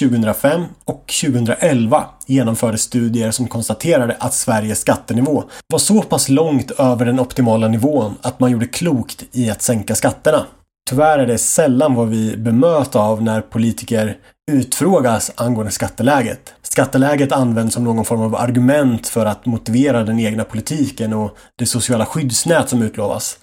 [0.00, 7.06] 2005 och 2011 genomfördes studier som konstaterade att Sveriges skattenivå var så pass långt över
[7.06, 10.46] den optimala nivån att man gjorde klokt i att sänka skatterna.
[10.90, 14.16] Tyvärr är det sällan vad vi bemöts av när politiker
[14.50, 16.54] utfrågas angående skatteläget.
[16.62, 21.66] Skatteläget används som någon form av argument för att motivera den egna politiken och det
[21.66, 23.38] sociala skyddsnät som utlovas.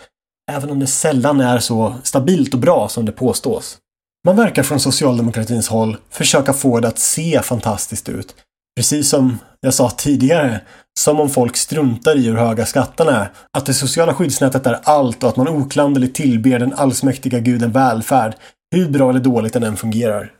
[0.51, 3.77] Även om det sällan är så stabilt och bra som det påstås.
[4.25, 8.35] Man verkar från socialdemokratins håll försöka få det att se fantastiskt ut.
[8.75, 10.61] Precis som jag sa tidigare,
[10.99, 13.31] som om folk struntar i hur höga skatterna är.
[13.57, 18.35] Att det sociala skyddsnätet är allt och att man oklanderligt tillber den allsmäktiga guden välfärd,
[18.75, 20.31] hur bra eller dåligt den än fungerar.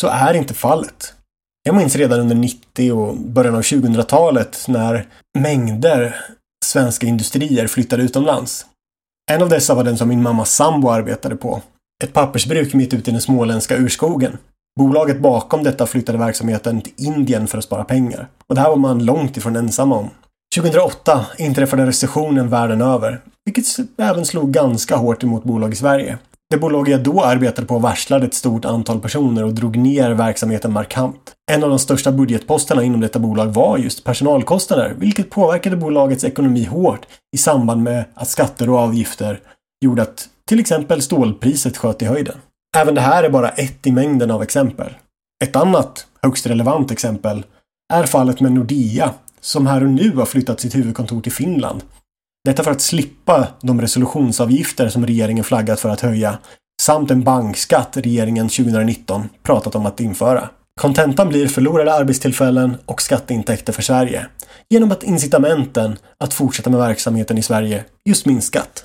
[0.00, 1.14] Så är inte fallet.
[1.62, 5.06] Jag minns redan under 90 och början av 2000-talet när
[5.38, 6.16] mängder
[6.64, 8.66] svenska industrier flyttade utomlands.
[9.30, 11.62] En av dessa var den som min mammas sambo arbetade på.
[12.04, 14.38] Ett pappersbruk mitt ute i den småländska urskogen.
[14.78, 18.28] Bolaget bakom detta flyttade verksamheten till Indien för att spara pengar.
[18.46, 20.10] Och det här var man långt ifrån ensam om.
[20.54, 23.64] 2008 inträffade recessionen världen över, vilket
[23.98, 26.18] även slog ganska hårt emot bolag i Sverige.
[26.50, 30.72] Det bolag jag då arbetade på varslade ett stort antal personer och drog ner verksamheten
[30.72, 31.34] markant.
[31.52, 36.64] En av de största budgetposterna inom detta bolag var just personalkostnader, vilket påverkade bolagets ekonomi
[36.64, 39.40] hårt i samband med att skatter och avgifter
[39.84, 42.36] gjorde att till exempel stålpriset sköt i höjden.
[42.76, 44.92] Även det här är bara ett i mängden av exempel.
[45.44, 47.44] Ett annat högst relevant exempel
[47.92, 51.82] är fallet med Nordea som här och nu har flyttat sitt huvudkontor till Finland
[52.44, 56.38] detta för att slippa de resolutionsavgifter som regeringen flaggat för att höja
[56.82, 60.48] samt en bankskatt regeringen 2019 pratat om att införa.
[60.80, 64.26] Kontentan blir förlorade arbetstillfällen och skatteintäkter för Sverige
[64.68, 68.84] genom att incitamenten att fortsätta med verksamheten i Sverige just minskat.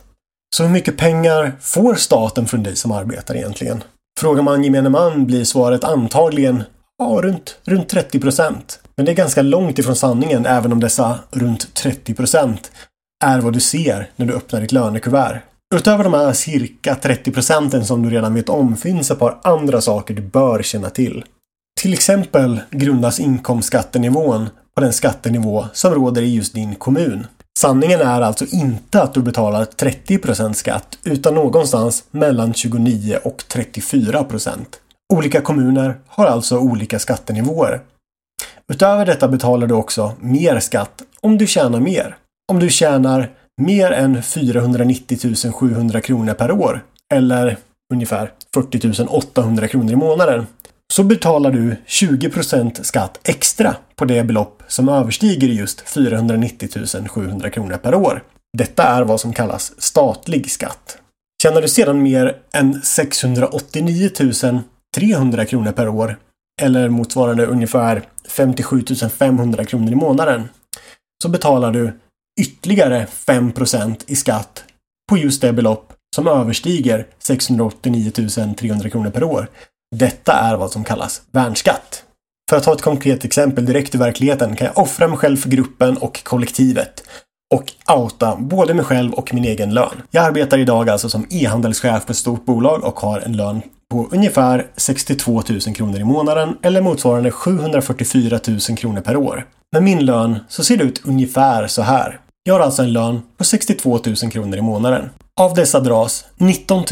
[0.56, 3.84] Så hur mycket pengar får staten från dig som arbetar egentligen?
[4.20, 6.64] Frågar man gemene man blir svaret antagligen
[6.98, 8.80] ja, runt, runt 30 procent.
[8.98, 12.72] Men det är ganska långt ifrån sanningen även om dessa runt 30 procent
[13.24, 15.42] är vad du ser när du öppnar ditt lönekuvert.
[15.76, 19.82] Utöver de här cirka 30 procenten som du redan vet om finns ett par andra
[19.82, 21.26] saker du bör känna till.
[21.82, 27.28] Till exempel grundas inkomstskattenivån på den skattenivå som råder i just din kommun.
[27.60, 34.66] Sanningen är alltså inte att du betalar 30% skatt utan någonstans mellan 29 och 34%
[35.14, 37.82] Olika kommuner har alltså olika skattenivåer.
[38.68, 42.18] Utöver detta betalar du också mer skatt om du tjänar mer.
[42.48, 43.30] Om du tjänar
[43.62, 46.84] mer än 490 700 kronor per år
[47.14, 47.58] eller
[47.94, 50.48] ungefär 40 800 kronor i månaden
[50.94, 57.78] så betalar du 20% skatt extra på det belopp som överstiger just 490 700 kronor
[57.78, 58.24] per år.
[58.58, 60.98] Detta är vad som kallas statlig skatt.
[61.44, 64.10] Tjänar du sedan mer än 689
[64.96, 66.18] 300 kronor per år
[66.62, 68.84] eller motsvarande ungefär 57
[69.18, 70.50] 500 kronor i månaden
[71.24, 71.94] så betalar du
[72.42, 74.64] ytterligare 5% i skatt
[75.10, 78.12] på just det belopp som överstiger 689
[78.58, 79.48] 300 kronor per år.
[79.96, 82.04] Detta är vad som kallas värnskatt.
[82.50, 85.50] För att ta ett konkret exempel direkt ur verkligheten kan jag offra mig själv för
[85.50, 87.04] gruppen och kollektivet
[87.54, 90.02] och outa både mig själv och min egen lön.
[90.12, 93.62] Jag arbetar idag alltså som e-handelschef på ett stort bolag och har en lön
[93.92, 99.46] på ungefär 62 000 kronor i månaden eller motsvarande 744 000 kronor per år.
[99.72, 102.20] Med min lön så ser det ut ungefär så här.
[102.48, 105.10] Jag har alltså en lön på 62 000 kronor i månaden.
[105.42, 106.84] Av dessa dras 19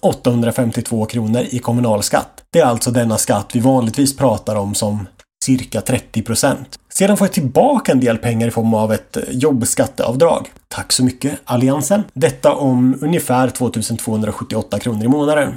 [0.00, 2.44] 852 kronor i kommunalskatt.
[2.52, 5.06] Det är alltså denna skatt vi vanligtvis pratar om som
[5.44, 6.78] cirka 30 procent.
[6.88, 10.50] Sedan får jag tillbaka en del pengar i form av ett eh, jobbskatteavdrag.
[10.68, 12.02] Tack så mycket Alliansen.
[12.12, 15.54] Detta om ungefär 2278 kronor i månaden.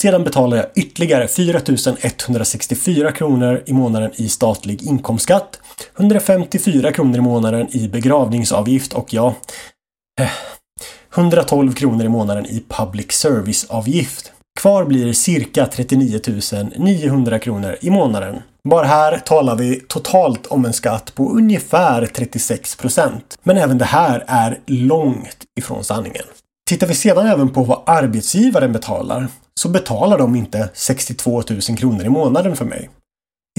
[0.00, 1.60] Sedan betalar jag ytterligare 4
[2.02, 5.60] 164 kronor i månaden i statlig inkomstskatt,
[5.98, 9.34] 154 kronor i månaden i begravningsavgift och ja,
[10.20, 10.30] eh,
[11.14, 14.32] 112 kronor i månaden i public service-avgift.
[14.60, 16.20] Kvar blir cirka 39
[16.76, 18.42] 900 kronor i månaden.
[18.68, 23.38] Bara här talar vi totalt om en skatt på ungefär 36 procent.
[23.42, 26.24] Men även det här är långt ifrån sanningen.
[26.68, 29.28] Tittar vi sedan även på vad arbetsgivaren betalar
[29.60, 32.90] så betalar de inte 62 000 kronor i månaden för mig.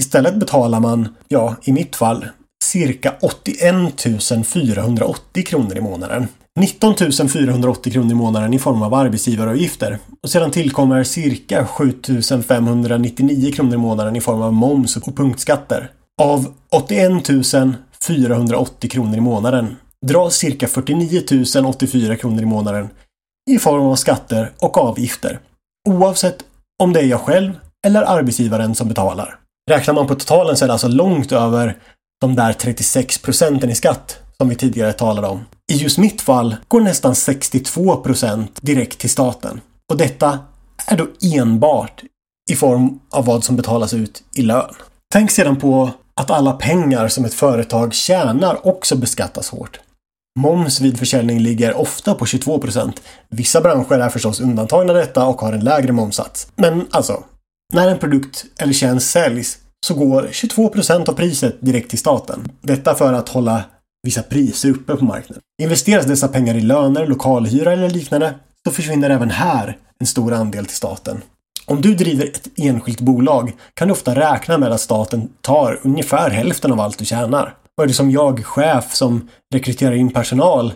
[0.00, 2.26] Istället betalar man, ja, i mitt fall,
[2.64, 6.28] cirka 81 480 kronor i månaden.
[6.58, 6.94] 19
[7.28, 11.92] 480 kronor i månaden i form av arbetsgivaravgifter och sedan tillkommer cirka 7
[12.48, 15.90] 599 kronor i månaden i form av moms och punktskatter.
[16.22, 17.28] Av 81
[18.02, 19.76] 480 kronor i månaden
[20.06, 21.22] dras cirka 49
[21.66, 22.88] 084 kronor i månaden
[23.50, 25.38] i form av skatter och avgifter.
[25.88, 26.44] Oavsett
[26.82, 27.52] om det är jag själv
[27.86, 29.38] eller arbetsgivaren som betalar.
[29.70, 31.76] Räknar man på totalen så är det alltså långt över
[32.20, 35.44] de där 36 procenten i skatt som vi tidigare talade om.
[35.72, 39.60] I just mitt fall går nästan 62 procent direkt till staten.
[39.92, 40.38] Och detta
[40.86, 42.02] är då enbart
[42.50, 44.74] i form av vad som betalas ut i lön.
[45.12, 49.80] Tänk sedan på att alla pengar som ett företag tjänar också beskattas hårt.
[50.38, 52.92] Moms vid försäljning ligger ofta på 22%
[53.28, 56.48] Vissa branscher är förstås undantagna detta och har en lägre momssats.
[56.56, 57.24] Men alltså,
[57.74, 62.48] när en produkt eller tjänst säljs så går 22% av priset direkt till staten.
[62.60, 63.64] Detta för att hålla
[64.02, 65.42] vissa priser uppe på marknaden.
[65.62, 70.66] Investeras dessa pengar i löner, lokalhyra eller liknande så försvinner även här en stor andel
[70.66, 71.22] till staten.
[71.66, 76.30] Om du driver ett enskilt bolag kan du ofta räkna med att staten tar ungefär
[76.30, 77.54] hälften av allt du tjänar.
[77.78, 80.72] Och är det som jag, chef, som rekryterar in personal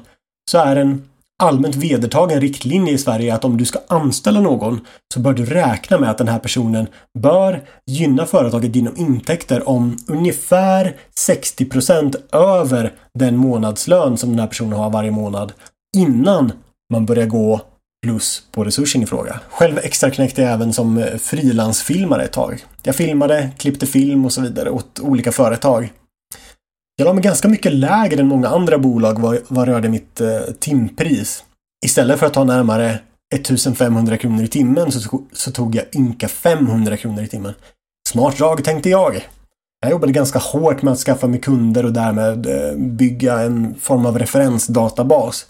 [0.51, 1.03] så är en
[1.43, 4.81] allmänt vedertagen riktlinje i Sverige att om du ska anställa någon
[5.15, 6.87] så bör du räkna med att den här personen
[7.19, 14.73] bör gynna företaget genom intäkter om ungefär 60% över den månadslön som den här personen
[14.73, 15.53] har varje månad
[15.97, 16.53] innan
[16.93, 17.61] man börjar gå
[18.07, 19.41] plus på resursen i fråga.
[19.51, 22.65] Själv extra knäckte jag även som eh, frilansfilmare ett tag.
[22.83, 25.93] Jag filmade, klippte film och så vidare åt olika företag.
[27.03, 30.41] Jag la mig ganska mycket lägre än många andra bolag vad, vad rörde mitt eh,
[30.59, 31.45] timpris.
[31.85, 32.99] Istället för att ta närmare
[33.35, 37.55] 1500 kronor i timmen så, så tog jag ynka 500 kronor i timmen.
[38.09, 39.29] Smart drag tänkte jag.
[39.81, 44.07] Jag jobbade ganska hårt med att skaffa mig kunder och därmed eh, bygga en form
[44.07, 45.47] av referensdatabas.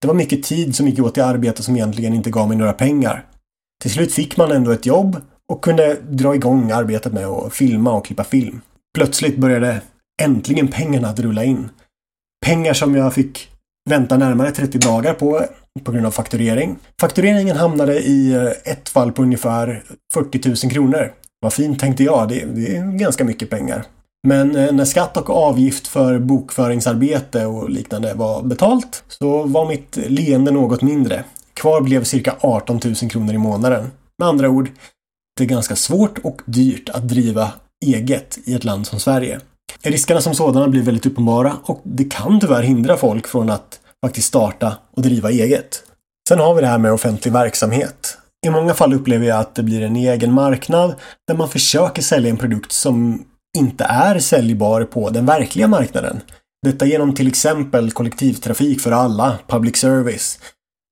[0.00, 2.72] Det var mycket tid som gick åt till arbete som egentligen inte gav mig några
[2.72, 3.26] pengar.
[3.82, 7.92] Till slut fick man ändå ett jobb och kunde dra igång arbetet med att filma
[7.92, 8.60] och klippa film.
[8.94, 9.80] Plötsligt började
[10.22, 11.68] äntligen pengarna att rulla in.
[12.46, 13.48] Pengar som jag fick
[13.90, 15.46] vänta närmare 30 dagar på
[15.84, 16.76] på grund av fakturering.
[17.00, 19.82] Faktureringen hamnade i eh, ett fall på ungefär
[20.12, 21.12] 40 000 kronor.
[21.40, 23.84] Vad fint tänkte jag, det, det är ganska mycket pengar.
[24.28, 29.96] Men eh, när skatt och avgift för bokföringsarbete och liknande var betalt så var mitt
[29.96, 31.24] leende något mindre.
[31.54, 33.90] Kvar blev cirka 18 000 kronor i månaden.
[34.18, 34.70] Med andra ord,
[35.36, 37.52] det är ganska svårt och dyrt att driva
[37.84, 39.40] eget i ett land som Sverige.
[39.82, 44.28] Riskerna som sådana blir väldigt uppenbara och det kan tyvärr hindra folk från att faktiskt
[44.28, 45.82] starta och driva eget.
[46.28, 48.18] Sen har vi det här med offentlig verksamhet.
[48.46, 50.94] I många fall upplever jag att det blir en egen marknad
[51.28, 53.24] där man försöker sälja en produkt som
[53.58, 56.20] inte är säljbar på den verkliga marknaden.
[56.66, 60.38] Detta genom till exempel kollektivtrafik för alla, public service,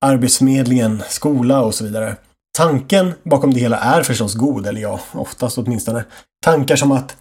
[0.05, 2.15] Arbetsförmedlingen, skola och så vidare.
[2.57, 6.03] Tanken bakom det hela är förstås god, eller ja, oftast åtminstone.
[6.45, 7.17] Tankar som att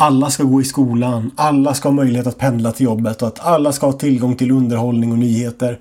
[0.00, 3.40] alla ska gå i skolan, alla ska ha möjlighet att pendla till jobbet och att
[3.40, 5.78] alla ska ha tillgång till underhållning och nyheter.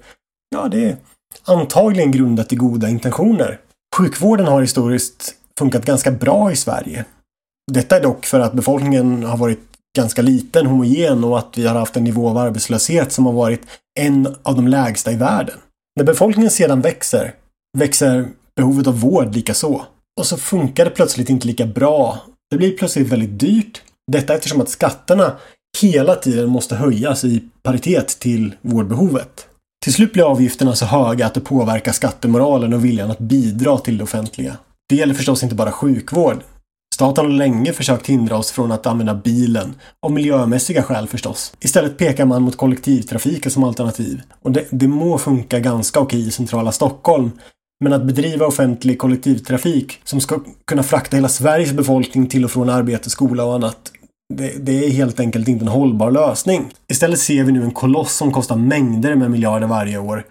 [0.55, 0.97] Ja, det är
[1.43, 3.59] antagligen grundat i goda intentioner.
[3.97, 7.05] Sjukvården har historiskt funkat ganska bra i Sverige.
[7.71, 9.59] Detta är dock för att befolkningen har varit
[9.97, 13.61] ganska liten, homogen och att vi har haft en nivå av arbetslöshet som har varit
[13.99, 15.57] en av de lägsta i världen.
[15.95, 17.33] När befolkningen sedan växer,
[17.77, 19.85] växer behovet av vård lika så.
[20.19, 22.19] Och så funkar det plötsligt inte lika bra.
[22.51, 23.81] Det blir plötsligt väldigt dyrt.
[24.11, 25.31] Detta eftersom att skatterna
[25.81, 29.45] hela tiden måste höjas i paritet till vårdbehovet.
[29.83, 33.97] Till slut blir avgifterna så höga att det påverkar skattemoralen och viljan att bidra till
[33.97, 34.57] det offentliga.
[34.89, 36.37] Det gäller förstås inte bara sjukvård.
[36.95, 41.53] Staten har länge försökt hindra oss från att använda bilen, av miljömässiga skäl förstås.
[41.59, 44.21] Istället pekar man mot kollektivtrafiken som alternativ.
[44.41, 47.31] Och det, det må funka ganska okej i centrala Stockholm,
[47.83, 52.69] men att bedriva offentlig kollektivtrafik som ska kunna frakta hela Sveriges befolkning till och från
[52.69, 53.91] arbete, skola och annat.
[54.33, 56.71] Det, det, är helt enkelt inte en hållbar lösning.
[56.87, 60.25] Istället ser vi nu en koloss som kostar mängder med miljarder varje år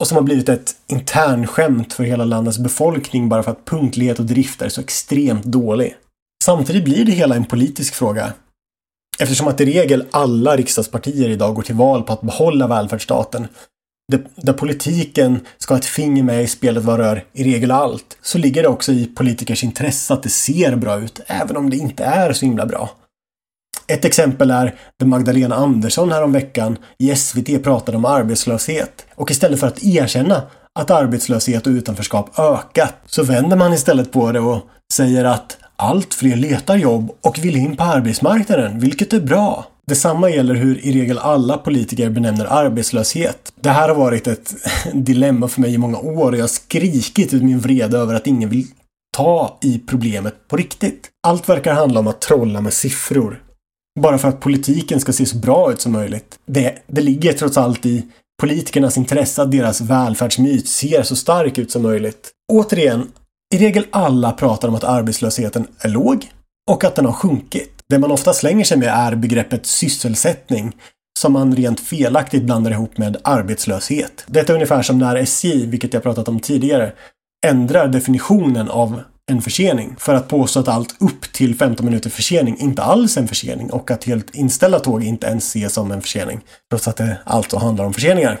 [0.00, 4.24] och som har blivit ett internskämt för hela landets befolkning bara för att punktlighet och
[4.24, 5.96] drift är så extremt dålig.
[6.44, 8.32] Samtidigt blir det hela en politisk fråga.
[9.18, 13.48] Eftersom att i regel alla riksdagspartier idag går till val på att behålla välfärdsstaten
[14.36, 18.38] där politiken ska ha ett finger med i spelet vad rör i regel allt, så
[18.38, 22.04] ligger det också i politikers intresse att det ser bra ut, även om det inte
[22.04, 22.90] är så himla bra.
[23.88, 29.66] Ett exempel är där Magdalena Andersson häromveckan i SVT pratade om arbetslöshet och istället för
[29.66, 30.42] att erkänna
[30.78, 34.60] att arbetslöshet och utanförskap ökat så vänder man istället på det och
[34.92, 39.66] säger att allt fler letar jobb och vill in på arbetsmarknaden, vilket är bra.
[39.86, 43.52] Detsamma gäller hur i regel alla politiker benämner arbetslöshet.
[43.60, 44.54] Det här har varit ett
[44.92, 48.26] dilemma för mig i många år och jag har skrikit ut min vrede över att
[48.26, 48.66] ingen vill
[49.16, 51.08] ta i problemet på riktigt.
[51.26, 53.42] Allt verkar handla om att trolla med siffror.
[54.00, 56.38] Bara för att politiken ska se så bra ut som möjligt.
[56.46, 58.06] Det, det ligger trots allt i
[58.40, 62.30] politikernas intresse att deras välfärdsmyt ser så stark ut som möjligt.
[62.52, 63.06] Återigen,
[63.54, 66.30] i regel alla pratar om att arbetslösheten är låg
[66.70, 67.82] och att den har sjunkit.
[67.88, 70.76] Det man ofta slänger sig med är begreppet sysselsättning
[71.18, 74.24] som man rent felaktigt blandar ihop med arbetslöshet.
[74.26, 76.92] Detta är ungefär som när SJ, vilket jag pratat om tidigare,
[77.46, 82.58] ändrar definitionen av en försening för att påstå att allt upp till 15 minuter försening
[82.58, 86.02] inte alls är en försening och att helt inställda tåg inte ens ses som en
[86.02, 88.40] försening, trots att det alltså handlar om förseningar.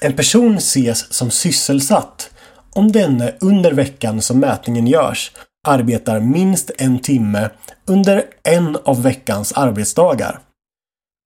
[0.00, 2.30] En person ses som sysselsatt
[2.72, 5.32] om denne under veckan som mätningen görs
[5.66, 7.50] arbetar minst en timme
[7.86, 10.38] under en av veckans arbetsdagar.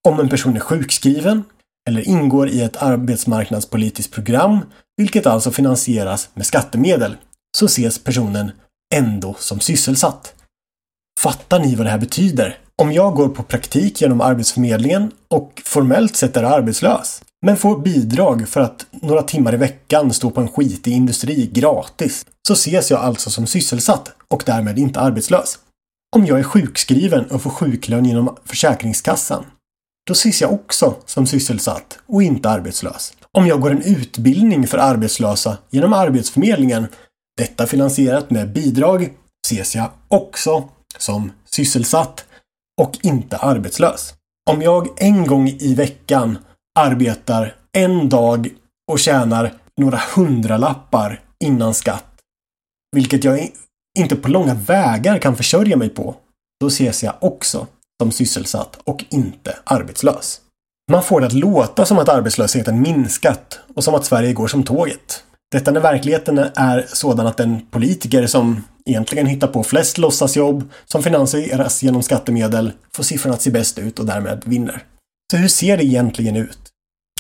[0.08, 1.44] Om en person är sjukskriven
[1.88, 4.58] eller ingår i ett arbetsmarknadspolitiskt program,
[4.96, 7.16] vilket alltså finansieras med skattemedel,
[7.57, 8.51] så ses personen
[8.94, 10.34] ändå som sysselsatt.
[11.20, 12.59] Fattar ni vad det här betyder?
[12.82, 18.49] Om jag går på praktik genom Arbetsförmedlingen och formellt sett är arbetslös, men får bidrag
[18.49, 23.01] för att några timmar i veckan stå på en skitig industri gratis, så ses jag
[23.01, 25.59] alltså som sysselsatt och därmed inte arbetslös.
[26.16, 29.44] Om jag är sjukskriven och får sjuklön genom Försäkringskassan,
[30.07, 33.12] då ses jag också som sysselsatt och inte arbetslös.
[33.32, 36.86] Om jag går en utbildning för arbetslösa genom Arbetsförmedlingen,
[37.39, 39.12] detta finansierat med bidrag,
[39.47, 40.68] ses jag också
[40.99, 42.24] som sysselsatt
[42.80, 44.14] och inte arbetslös.
[44.51, 46.39] Om jag en gång i veckan
[46.78, 48.49] arbetar en dag
[48.93, 52.05] och tjänar några hundralappar innan skatt,
[52.97, 53.51] vilket jag
[53.99, 56.16] inte på långa vägar kan försörja mig på,
[56.61, 57.66] då ses jag också
[58.03, 60.41] som sysselsatt och inte arbetslös.
[60.91, 64.62] Man får det att låta som att arbetslösheten minskat och som att Sverige går som
[64.62, 65.24] tåget.
[65.53, 71.03] Detta när verkligheten är sådan att den politiker som egentligen hittar på flest låtsasjobb som
[71.03, 74.82] finansieras genom skattemedel får siffrorna att se bäst ut och därmed vinner.
[75.32, 76.59] Så hur ser det egentligen ut?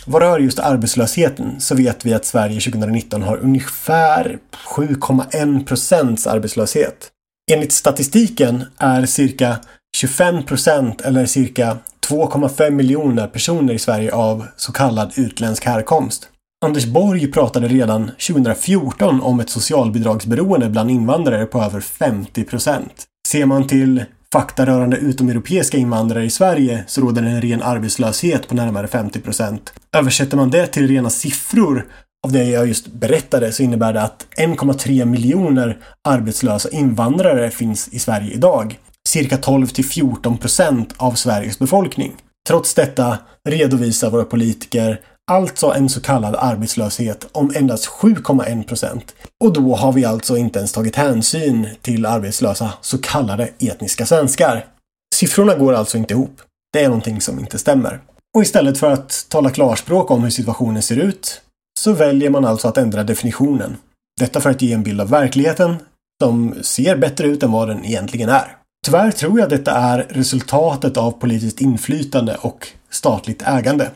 [0.06, 4.38] Vad rör just arbetslösheten så vet vi att Sverige 2019 har ungefär
[4.76, 7.10] 7,1 procents arbetslöshet.
[7.52, 9.58] Enligt statistiken är cirka
[9.96, 16.28] 25 procent eller cirka 2,5 miljoner personer i Sverige av så kallad utländsk härkomst.
[16.64, 23.04] Anders Borg pratade redan 2014 om ett socialbidragsberoende bland invandrare på över 50 procent.
[23.28, 28.54] Ser man till fakta rörande utomeuropeiska invandrare i Sverige så råder en ren arbetslöshet på
[28.54, 29.72] närmare 50 procent.
[29.96, 31.86] Översätter man det till rena siffror
[32.26, 35.78] av det jag just berättade så innebär det att 1,3 miljoner
[36.08, 38.78] arbetslösa invandrare finns i Sverige idag.
[39.08, 42.12] Cirka 12 till 14 procent av Sveriges befolkning.
[42.48, 49.14] Trots detta redovisar våra politiker alltså en så kallad arbetslöshet om endast 7,1 procent.
[49.44, 54.66] Och då har vi alltså inte ens tagit hänsyn till arbetslösa så kallade etniska svenskar.
[55.14, 56.40] Siffrorna går alltså inte ihop.
[56.72, 58.00] Det är någonting som inte stämmer.
[58.36, 61.40] Och istället för att tala klarspråk om hur situationen ser ut
[61.80, 63.76] så väljer man alltså att ändra definitionen.
[64.20, 65.76] Detta för att ge en bild av verkligheten
[66.22, 68.56] som ser bättre ut än vad den egentligen är.
[68.86, 73.90] Tyvärr tror jag detta är resultatet av politiskt inflytande och statligt ägande.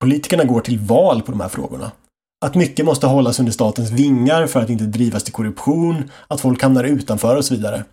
[0.00, 1.92] Politikerna går till val på de här frågorna.
[2.44, 6.62] Att mycket måste hållas under statens vingar för att inte drivas till korruption, att folk
[6.62, 7.84] hamnar utanför och så vidare.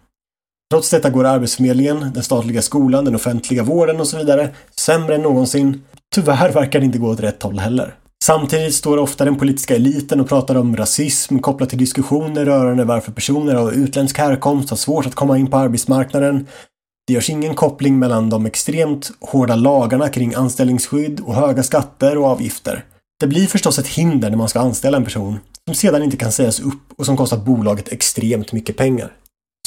[0.72, 5.22] Trots detta går Arbetsförmedlingen, den statliga skolan, den offentliga vården och så vidare sämre än
[5.22, 5.82] någonsin.
[6.16, 7.95] Tyvärr verkar det inte gå åt rätt håll heller.
[8.24, 13.12] Samtidigt står ofta den politiska eliten och pratar om rasism kopplat till diskussioner rörande varför
[13.12, 16.47] personer av utländsk härkomst har svårt att komma in på arbetsmarknaden.
[17.08, 22.26] Det görs ingen koppling mellan de extremt hårda lagarna kring anställningsskydd och höga skatter och
[22.26, 22.86] avgifter.
[23.20, 26.32] Det blir förstås ett hinder när man ska anställa en person som sedan inte kan
[26.32, 29.12] sägas upp och som kostar bolaget extremt mycket pengar.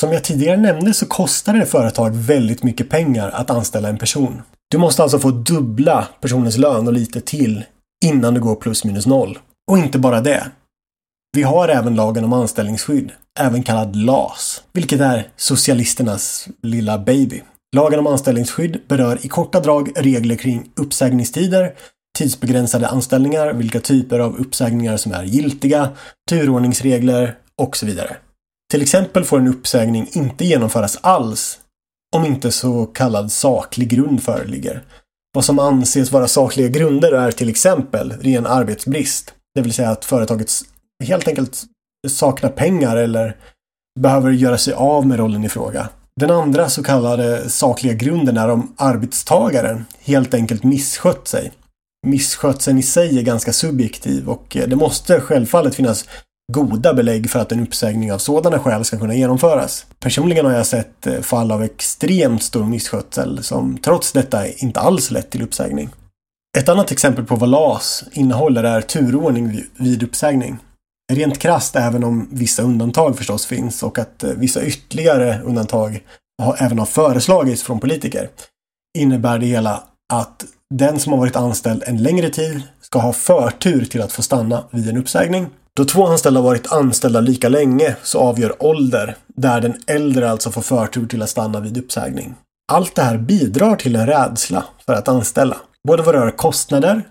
[0.01, 4.43] Som jag tidigare nämnde så kostar det företag väldigt mycket pengar att anställa en person.
[4.71, 7.65] Du måste alltså få dubbla personens lön och lite till
[8.05, 9.39] innan du går plus minus noll.
[9.71, 10.47] Och inte bara det.
[11.37, 17.43] Vi har även lagen om anställningsskydd, även kallad LAS, vilket är socialisternas lilla baby.
[17.77, 21.75] Lagen om anställningsskydd berör i korta drag regler kring uppsägningstider,
[22.19, 25.89] tidsbegränsade anställningar, vilka typer av uppsägningar som är giltiga,
[26.31, 28.17] turordningsregler och så vidare.
[28.71, 31.59] Till exempel får en uppsägning inte genomföras alls
[32.17, 34.85] om inte så kallad saklig grund föreligger.
[35.35, 40.05] Vad som anses vara sakliga grunder är till exempel ren arbetsbrist, det vill säga att
[40.05, 40.65] företagets
[41.01, 41.63] helt enkelt
[42.09, 43.37] saknar pengar eller
[44.01, 45.89] behöver göra sig av med rollen i fråga.
[46.21, 51.53] Den andra så kallade sakliga grunden är om arbetstagaren helt enkelt misskött sig.
[52.07, 56.09] Misskötseln i sig är ganska subjektiv och eh, det måste självfallet finnas
[56.53, 59.87] goda belägg för att en uppsägning av sådana skäl ska kunna genomföras.
[59.99, 65.11] Personligen har jag sett eh, fall av extremt stor misskötsel som trots detta inte alls
[65.11, 65.89] lett till uppsägning.
[66.59, 70.59] Ett annat exempel på vad LAS innehåller är turordning vid uppsägning.
[71.11, 76.03] Rent krast även om vissa undantag förstås finns och att eh, vissa ytterligare undantag
[76.59, 78.29] även har föreslagits från politiker
[78.99, 79.83] innebär det hela
[80.13, 80.45] att
[80.75, 84.65] den som har varit anställd en längre tid ska ha förtur till att få stanna
[84.71, 85.47] vid en uppsägning
[85.77, 90.63] då två anställda varit anställda lika länge så avgör ålder, där den äldre alltså får
[90.63, 92.35] förtur till att stanna vid uppsägning.
[92.73, 95.57] Allt det här bidrar till en rädsla för att anställa.
[95.89, 97.03] Både vad rör kostnader,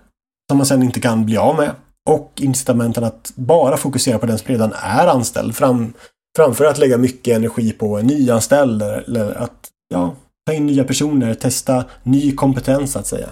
[0.50, 1.70] som man sen inte kan bli av med,
[2.10, 5.92] och incitamenten att bara fokusera på den som redan är anställd fram,
[6.36, 10.14] framför att lägga mycket energi på en nyanställd eller att ja,
[10.46, 13.28] ta in nya personer, testa ny kompetens så att säga.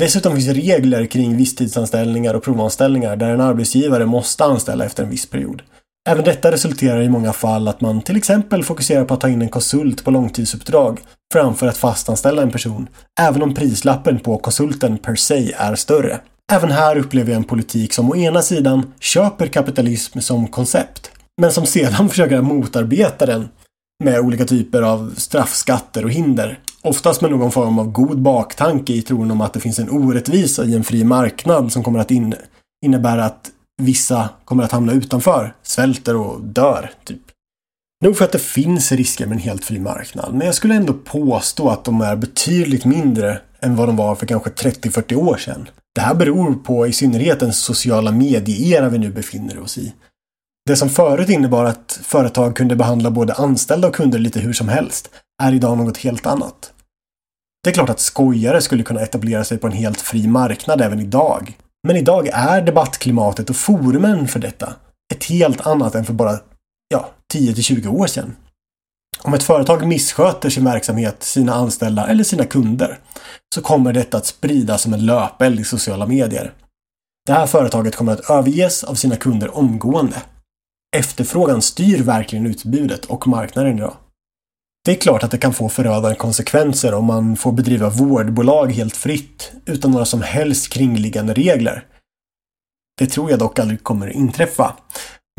[0.00, 5.30] Dessutom finns regler kring visstidsanställningar och provanställningar där en arbetsgivare måste anställa efter en viss
[5.30, 5.62] period.
[6.08, 9.42] Även detta resulterar i många fall att man till exempel fokuserar på att ta in
[9.42, 11.00] en konsult på långtidsuppdrag
[11.32, 12.88] framför att fastanställa en person,
[13.20, 16.20] även om prislappen på konsulten per se är större.
[16.52, 21.52] Även här upplever jag en politik som å ena sidan köper kapitalism som koncept, men
[21.52, 23.48] som sedan försöker motarbeta den
[24.04, 26.58] med olika typer av straffskatter och hinder.
[26.82, 30.64] Oftast med någon form av god baktanke i tron om att det finns en orättvisa
[30.64, 32.34] i en fri marknad som kommer att in
[32.86, 33.50] innebära att
[33.82, 36.90] vissa kommer att hamna utanför, svälter och dör.
[37.04, 37.20] Typ.
[38.04, 40.92] Nog för att det finns risker med en helt fri marknad, men jag skulle ändå
[40.92, 45.68] påstå att de är betydligt mindre än vad de var för kanske 30-40 år sedan.
[45.94, 49.94] Det här beror på i synnerhet den sociala medieera vi nu befinner oss i.
[50.66, 54.68] Det som förut innebar att företag kunde behandla både anställda och kunder lite hur som
[54.68, 55.10] helst
[55.42, 56.72] är idag något helt annat.
[57.64, 61.00] Det är klart att skojare skulle kunna etablera sig på en helt fri marknad även
[61.00, 61.56] idag.
[61.86, 64.74] Men idag är debattklimatet och forumen för detta
[65.14, 66.38] ett helt annat än för bara
[66.88, 68.36] ja, 10 20 år sedan.
[69.22, 72.98] Om ett företag missköter sin verksamhet, sina anställda eller sina kunder
[73.54, 76.52] så kommer detta att spridas som en löpeld i sociala medier.
[77.26, 80.22] Det här företaget kommer att överges av sina kunder omgående.
[80.96, 83.96] Efterfrågan styr verkligen utbudet och marknaden idag.
[84.84, 88.96] Det är klart att det kan få förödande konsekvenser om man får bedriva vårdbolag helt
[88.96, 91.86] fritt utan några som helst kringliggande regler.
[92.98, 94.76] Det tror jag dock aldrig kommer att inträffa.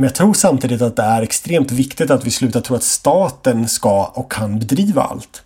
[0.01, 3.67] Men jag tror samtidigt att det är extremt viktigt att vi slutar tro att staten
[3.67, 5.43] ska och kan bedriva allt.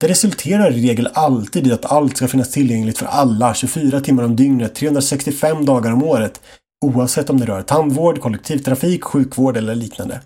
[0.00, 4.22] Det resulterar i regel alltid i att allt ska finnas tillgängligt för alla 24 timmar
[4.22, 6.40] om dygnet, 365 dagar om året,
[6.84, 10.20] oavsett om det rör tandvård, kollektivtrafik, sjukvård eller liknande.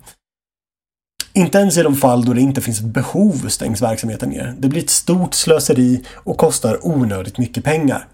[1.32, 4.54] Inte ens i de fall då det inte finns ett behov stängs verksamheten ner.
[4.58, 8.06] Det blir ett stort slöseri och kostar onödigt mycket pengar.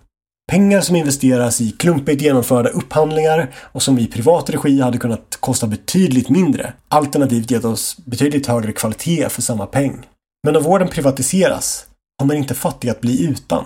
[0.52, 5.66] Pengar som investeras i klumpigt genomförda upphandlingar och som i privat regi hade kunnat kosta
[5.66, 10.06] betydligt mindre, alternativt gett oss betydligt högre kvalitet för samma peng.
[10.46, 11.86] Men om vården privatiseras
[12.18, 13.64] kommer inte fattiga att bli utan.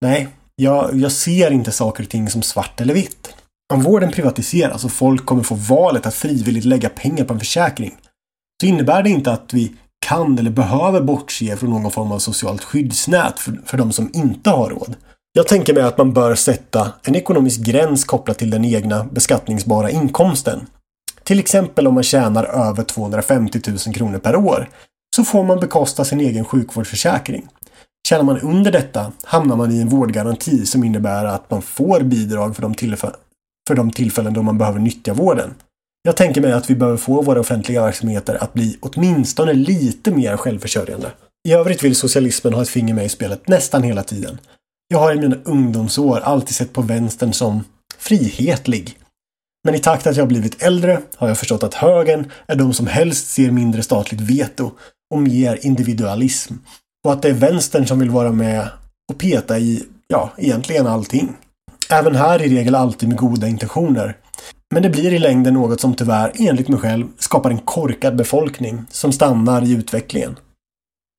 [0.00, 3.34] Nej, jag, jag ser inte saker och ting som svart eller vitt.
[3.74, 7.94] Om vården privatiseras och folk kommer få valet att frivilligt lägga pengar på en försäkring
[8.60, 9.72] så innebär det inte att vi
[10.06, 14.50] kan eller behöver bortse från någon form av socialt skyddsnät för, för de som inte
[14.50, 14.96] har råd.
[15.36, 19.90] Jag tänker mig att man bör sätta en ekonomisk gräns kopplat till den egna beskattningsbara
[19.90, 20.66] inkomsten.
[21.24, 24.70] Till exempel om man tjänar över 250 000 kronor per år
[25.16, 27.48] så får man bekosta sin egen sjukvårdsförsäkring.
[28.08, 32.56] Tjänar man under detta hamnar man i en vårdgaranti som innebär att man får bidrag
[32.56, 32.74] för de,
[33.68, 35.54] för de tillfällen då man behöver nyttja vården.
[36.02, 40.36] Jag tänker mig att vi behöver få våra offentliga verksamheter att bli åtminstone lite mer
[40.36, 41.10] självförsörjande.
[41.48, 44.38] I övrigt vill socialismen ha ett finger med i spelet nästan hela tiden.
[44.88, 47.64] Jag har i mina ungdomsår alltid sett på vänstern som
[47.98, 48.98] frihetlig.
[49.64, 52.86] Men i takt att jag blivit äldre har jag förstått att högern är de som
[52.86, 54.70] helst ser mindre statligt veto
[55.14, 56.54] och mer individualism.
[57.04, 58.68] Och att det är vänstern som vill vara med
[59.12, 61.36] och peta i, ja, egentligen allting.
[61.90, 64.16] Även här i regel alltid med goda intentioner.
[64.70, 68.84] Men det blir i längden något som tyvärr, enligt mig själv, skapar en korkad befolkning
[68.90, 70.38] som stannar i utvecklingen.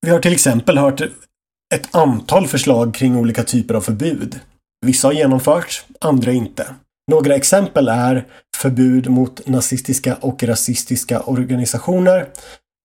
[0.02, 1.02] Vi har till exempel hört
[1.76, 4.40] ett antal förslag kring olika typer av förbud.
[4.86, 6.76] Vissa har genomförts, andra inte.
[7.12, 8.26] Några exempel är
[8.58, 12.30] förbud mot nazistiska och rasistiska organisationer,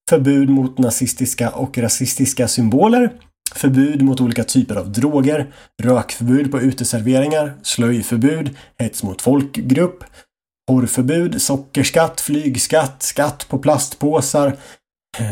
[0.09, 3.13] förbud mot nazistiska och rasistiska symboler,
[3.55, 5.53] förbud mot olika typer av droger,
[5.83, 10.03] rökförbud på uteserveringar, slöjförbud, hets mot folkgrupp,
[10.67, 14.57] porrförbud, sockerskatt, flygskatt, skatt på plastpåsar,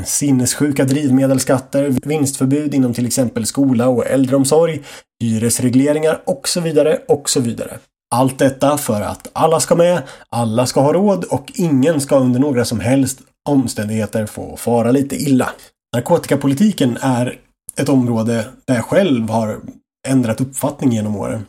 [0.06, 4.82] sinnessjuka drivmedelsskatter, vinstförbud inom till exempel skola och äldreomsorg,
[5.24, 7.80] hyresregleringar och så vidare och så vidare.
[8.16, 12.40] Allt detta för att alla ska med, alla ska ha råd och ingen ska under
[12.40, 13.20] några som helst
[13.50, 15.50] omständigheter få fara lite illa.
[15.96, 17.40] Narkotikapolitiken är
[17.78, 19.60] ett område där jag själv har
[20.08, 21.46] ändrat uppfattning genom åren.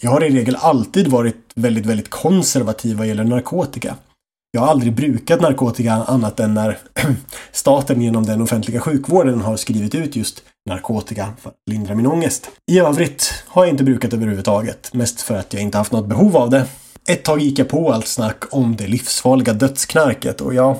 [0.00, 3.96] Jag har i regel alltid varit väldigt, väldigt konservativ vad gäller narkotika.
[4.56, 6.78] Jag har aldrig brukat narkotika annat än när
[7.52, 12.50] staten genom den offentliga sjukvården har skrivit ut just narkotika för att lindra min ångest.
[12.72, 16.36] I övrigt har jag inte brukat överhuvudtaget, mest för att jag inte haft något behov
[16.36, 16.66] av det.
[17.08, 20.78] Ett tag gick jag på allt snack om det livsfarliga dödsknarket och ja,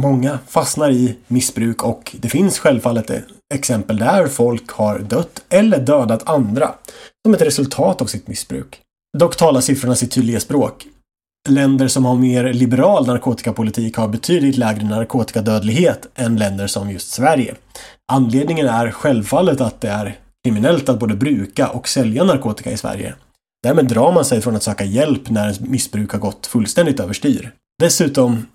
[0.00, 3.10] många fastnar i missbruk och det finns självfallet
[3.54, 6.74] exempel där folk har dött eller dödat andra
[7.26, 8.80] som ett resultat av sitt missbruk.
[9.18, 10.86] Dock talar siffrorna sitt tydliga språk.
[11.48, 17.54] Länder som har mer liberal narkotikapolitik har betydligt lägre narkotikadödlighet än länder som just Sverige.
[18.12, 23.14] Anledningen är självfallet att det är kriminellt att både bruka och sälja narkotika i Sverige.
[23.62, 27.52] Därmed drar man sig från att söka hjälp när ens missbruk har gått fullständigt överstyr.
[27.78, 28.46] Dessutom,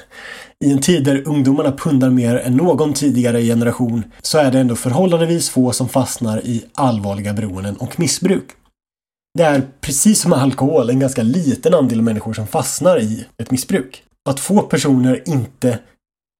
[0.64, 4.76] i en tid där ungdomarna pundar mer än någon tidigare generation så är det ändå
[4.76, 8.57] förhållandevis få som fastnar i allvarliga beroenden och missbruk.
[9.34, 13.50] Det är precis som med alkohol en ganska liten andel människor som fastnar i ett
[13.50, 14.02] missbruk.
[14.28, 15.78] Att få personer inte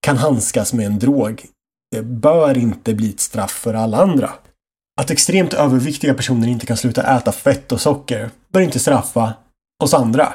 [0.07, 1.47] kan handskas med en drog
[1.91, 4.31] det bör inte bli ett straff för alla andra.
[5.01, 9.33] Att extremt överviktiga personer inte kan sluta äta fett och socker bör inte straffa
[9.85, 10.35] oss andra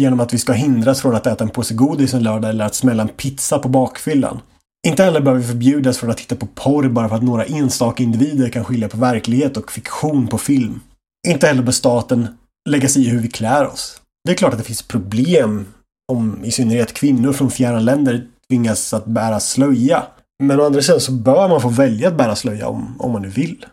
[0.00, 2.74] genom att vi ska hindras från att äta en påse godis en lördag eller att
[2.74, 4.40] smälla en pizza på bakfyllan.
[4.86, 8.02] Inte heller bör vi förbjudas från att titta på porr bara för att några enstaka
[8.02, 10.80] individer kan skilja på verklighet och fiktion på film.
[11.28, 12.28] Inte heller bör staten
[12.68, 14.00] lägga sig i hur vi klär oss.
[14.24, 15.66] Det är klart att det finns problem
[16.12, 20.02] om i synnerhet kvinnor från fjärran länder tvingas att bära slöja.
[20.42, 23.22] Men å andra sidan så bör man få välja att bära slöja om, om man
[23.22, 23.66] nu vill.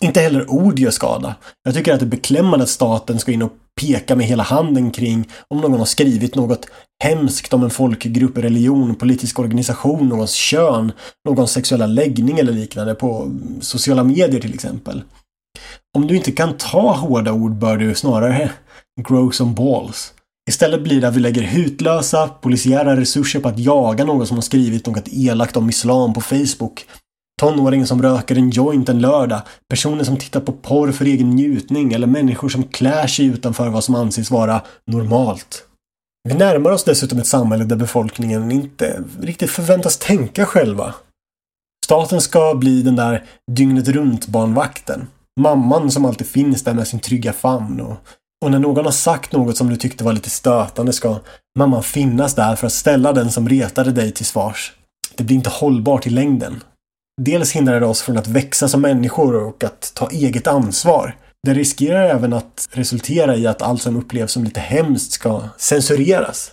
[0.00, 1.34] Inte heller ord gör skada.
[1.64, 4.90] Jag tycker att det är beklämmande att staten ska in och peka med hela handen
[4.90, 6.66] kring om någon har skrivit något
[7.02, 10.92] hemskt om en folkgrupp, religion, politisk organisation, någons kön,
[11.28, 13.30] någons sexuella läggning eller liknande på
[13.60, 15.02] sociala medier till exempel.
[15.94, 18.50] Om du inte kan ta hårda ord bör du snarare
[19.08, 20.12] grow some balls.
[20.48, 24.42] Istället blir det att vi lägger hutlösa polisiära resurser på att jaga någon som har
[24.42, 26.86] skrivit något elakt om islam på Facebook.
[27.40, 31.92] Tonåringen som röker en joint en lördag, personer som tittar på porr för egen njutning
[31.92, 35.64] eller människor som klär sig utanför vad som anses vara normalt.
[36.28, 40.94] Vi närmar oss dessutom ett samhälle där befolkningen inte riktigt förväntas tänka själva.
[41.84, 45.06] Staten ska bli den där dygnet runt barnvakten.
[45.40, 47.96] Mamman som alltid finns där med sin trygga famn och,
[48.44, 51.20] och när någon har sagt något som du tyckte var lite stötande ska
[51.58, 54.72] mamman finnas där för att ställa den som retade dig till svars.
[55.14, 56.62] Det blir inte hållbart i längden.
[57.22, 61.16] Dels hindrar det oss från att växa som människor och att ta eget ansvar.
[61.46, 66.52] Det riskerar även att resultera i att allt som upplevs som lite hemskt ska censureras.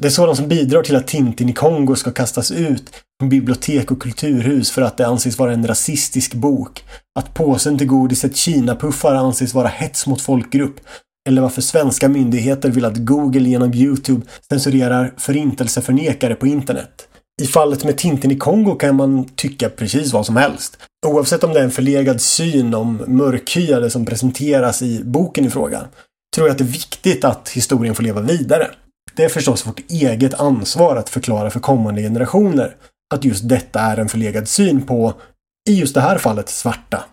[0.00, 2.84] Det är sådant som bidrar till att Tintin i Kongo ska kastas ut
[3.20, 6.84] från bibliotek och kulturhus för att det anses vara en rasistisk bok.
[7.18, 10.80] Att påsen till godiset Kina-puffar anses vara hets mot folkgrupp.
[11.28, 17.08] Eller varför svenska myndigheter vill att Google genom Youtube censurerar förintelseförnekare på internet.
[17.42, 20.78] I fallet med Tintin i Kongo kan man tycka precis vad som helst.
[21.06, 25.86] Oavsett om det är en förlegad syn om mörkhyade som presenteras i boken i fråga
[26.34, 28.70] tror jag att det är viktigt att historien får leva vidare.
[29.18, 32.76] Det är förstås vårt eget ansvar att förklara för kommande generationer
[33.14, 35.14] att just detta är en förlegad syn på,
[35.70, 37.04] i just det här fallet, svarta.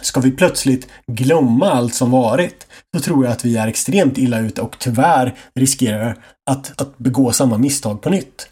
[0.00, 2.66] Ska vi plötsligt glömma allt som varit
[2.96, 6.18] så tror jag att vi är extremt illa ute och tyvärr riskerar
[6.50, 8.48] att, att begå samma misstag på nytt.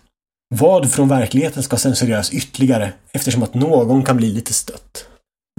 [0.54, 5.09] Vad från verkligheten ska censureras ytterligare eftersom att någon kan bli lite stött?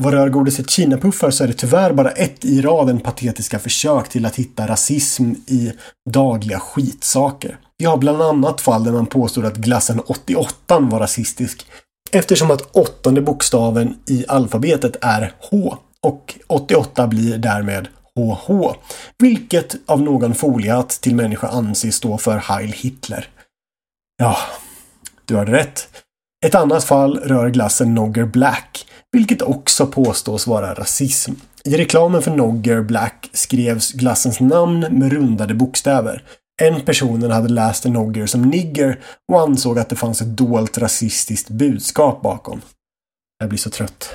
[0.04, 4.26] Vad rör godiset Kinapuffar så är det tyvärr bara ett i raden patetiska försök till
[4.26, 5.74] att hitta rasism i
[6.10, 7.58] dagliga skitsaker.
[7.78, 11.66] Vi har bland annat fall där man påstod att glassen 88 var rasistisk
[12.12, 18.74] eftersom att åttonde bokstaven i alfabetet är H och 88 blir därmed HH,
[19.18, 23.28] vilket av någon foliat till människa anses stå för Heil Hitler.
[24.18, 24.38] Ja,
[25.26, 25.88] du hade rätt.
[26.46, 31.34] Ett annat fall rör glassen Nogger Black, vilket också påstås vara rasism.
[31.64, 36.24] I reklamen för Nogger Black skrevs glassens namn med rundade bokstäver.
[36.62, 39.00] En person hade läst Nogger som nigger
[39.32, 42.62] och ansåg att det fanns ett dolt rasistiskt budskap bakom.
[43.40, 44.10] Jag blir så trött.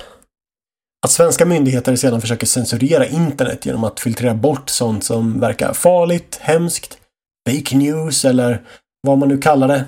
[1.05, 6.39] Att svenska myndigheter sedan försöker censurera internet genom att filtrera bort sånt som verkar farligt,
[6.41, 6.97] hemskt,
[7.49, 8.61] fake news eller
[9.01, 9.85] vad man nu kallar det.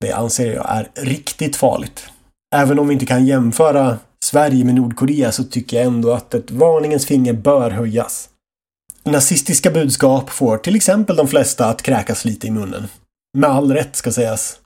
[0.00, 2.08] Det anser jag är riktigt farligt.
[2.54, 6.50] Även om vi inte kan jämföra Sverige med Nordkorea så tycker jag ändå att ett
[6.50, 8.28] varningens finger bör höjas.
[9.04, 12.88] Nazistiska budskap får till exempel de flesta att kräkas lite i munnen.
[13.38, 14.58] Med all rätt ska sägas.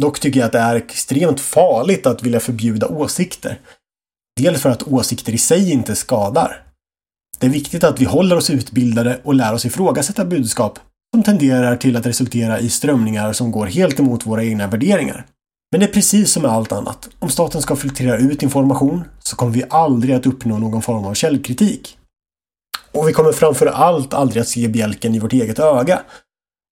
[0.00, 3.58] Dock tycker jag att det är extremt farligt att vilja förbjuda åsikter.
[4.40, 6.62] Dels för att åsikter i sig inte skadar.
[7.38, 10.78] Det är viktigt att vi håller oss utbildade och lär oss ifrågasätta budskap
[11.14, 15.26] som tenderar till att resultera i strömningar som går helt emot våra egna värderingar.
[15.72, 17.08] Men det är precis som med allt annat.
[17.18, 21.14] Om staten ska filtrera ut information så kommer vi aldrig att uppnå någon form av
[21.14, 21.98] källkritik.
[22.92, 26.02] Och vi kommer framför allt aldrig att se bjälken i vårt eget öga.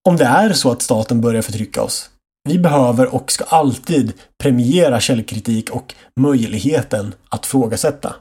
[0.09, 2.11] Om det är så att staten börjar förtrycka oss.
[2.49, 8.15] Vi behöver och ska alltid premiera källkritik och möjligheten att frågasätta.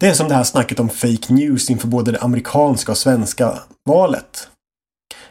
[0.00, 3.58] Det är som det här snacket om fake news inför både det amerikanska och svenska
[3.88, 4.48] valet.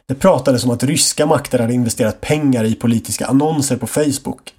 [0.07, 4.53] Det pratades om att ryska makter hade investerat pengar i politiska annonser på Facebook.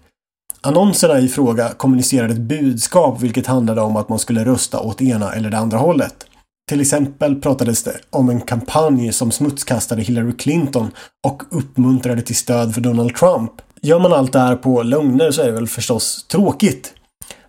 [0.63, 5.33] Annonserna i fråga kommunicerade ett budskap vilket handlade om att man skulle rösta åt ena
[5.33, 6.27] eller det andra hållet.
[6.69, 10.91] Till exempel pratades det om en kampanj som smutskastade Hillary Clinton
[11.27, 13.53] och uppmuntrade till stöd för Donald Trump.
[13.83, 16.95] Gör man allt det här på lögner så är det väl förstås tråkigt.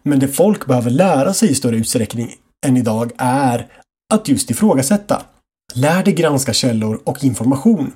[0.04, 2.36] Men det folk behöver lära sig i större utsträckning
[2.66, 3.68] än idag är
[4.14, 5.22] att just ifrågasätta.
[5.74, 7.94] Lär dig granska källor och information.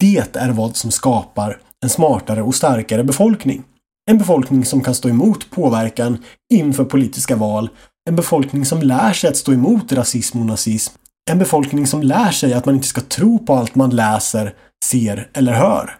[0.00, 3.62] Det är vad som skapar en smartare och starkare befolkning.
[4.10, 7.68] En befolkning som kan stå emot påverkan inför politiska val.
[8.08, 10.94] En befolkning som lär sig att stå emot rasism och nazism.
[11.30, 15.30] En befolkning som lär sig att man inte ska tro på allt man läser, ser
[15.32, 15.96] eller hör.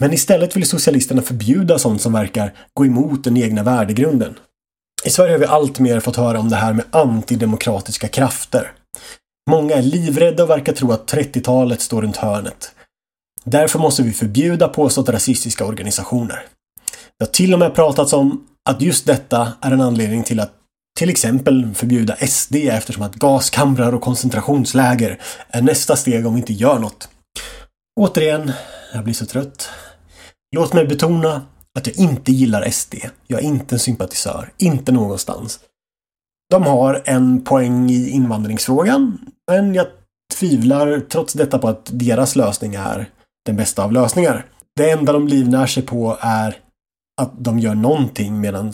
[0.00, 4.38] Men istället vill socialisterna förbjuda sånt som verkar gå emot den egna värdegrunden.
[5.04, 8.72] I Sverige har vi allt mer fått höra om det här med antidemokratiska krafter.
[9.50, 12.74] Många är livrädda och verkar tro att 30-talet står runt hörnet.
[13.44, 16.46] Därför måste vi förbjuda påstått rasistiska organisationer.
[17.20, 20.52] Det har till och med pratats om att just detta är en anledning till att
[20.98, 26.52] till exempel förbjuda SD eftersom att gaskamrar och koncentrationsläger är nästa steg om vi inte
[26.52, 27.08] gör något.
[28.00, 28.52] Återigen,
[28.94, 29.68] jag blir så trött.
[30.56, 31.42] Låt mig betona
[31.78, 32.94] att jag inte gillar SD.
[33.26, 35.60] Jag är inte en sympatisör, inte någonstans.
[36.50, 39.18] De har en poäng i invandringsfrågan,
[39.50, 39.86] men jag
[40.38, 43.08] tvivlar trots detta på att deras lösning är
[43.46, 44.46] den bästa av lösningar.
[44.76, 46.56] Det enda de livnär sig på är
[47.20, 48.72] att de gör någonting medan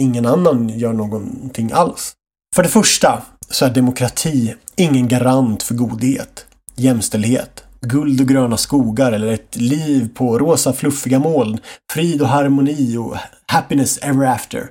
[0.00, 2.12] ingen annan gör någonting alls.
[2.54, 6.46] För det första så är demokrati ingen garant för godhet,
[6.76, 11.58] jämställdhet, guld och gröna skogar eller ett liv på rosa fluffiga moln,
[11.92, 13.16] frid och harmoni och
[13.46, 14.70] happiness ever after.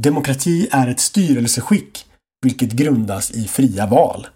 [0.00, 2.06] Demokrati är ett styrelseskick
[2.42, 4.26] vilket grundas i fria val.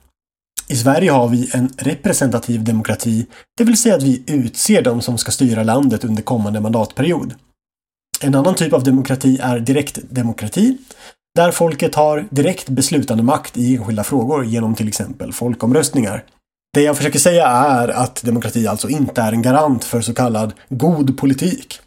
[0.68, 3.26] I Sverige har vi en representativ demokrati,
[3.58, 7.34] det vill säga att vi utser de som ska styra landet under kommande mandatperiod.
[8.20, 10.78] En annan typ av demokrati är direktdemokrati,
[11.34, 16.24] där folket har direkt beslutande makt i enskilda frågor genom till exempel folkomröstningar.
[16.74, 20.52] Det jag försöker säga är att demokrati alltså inte är en garant för så kallad
[20.68, 21.80] god politik.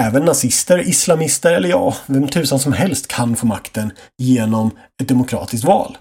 [0.00, 4.70] Även nazister, islamister eller ja, vem tusan som helst kan få makten genom
[5.02, 5.98] ett demokratiskt val.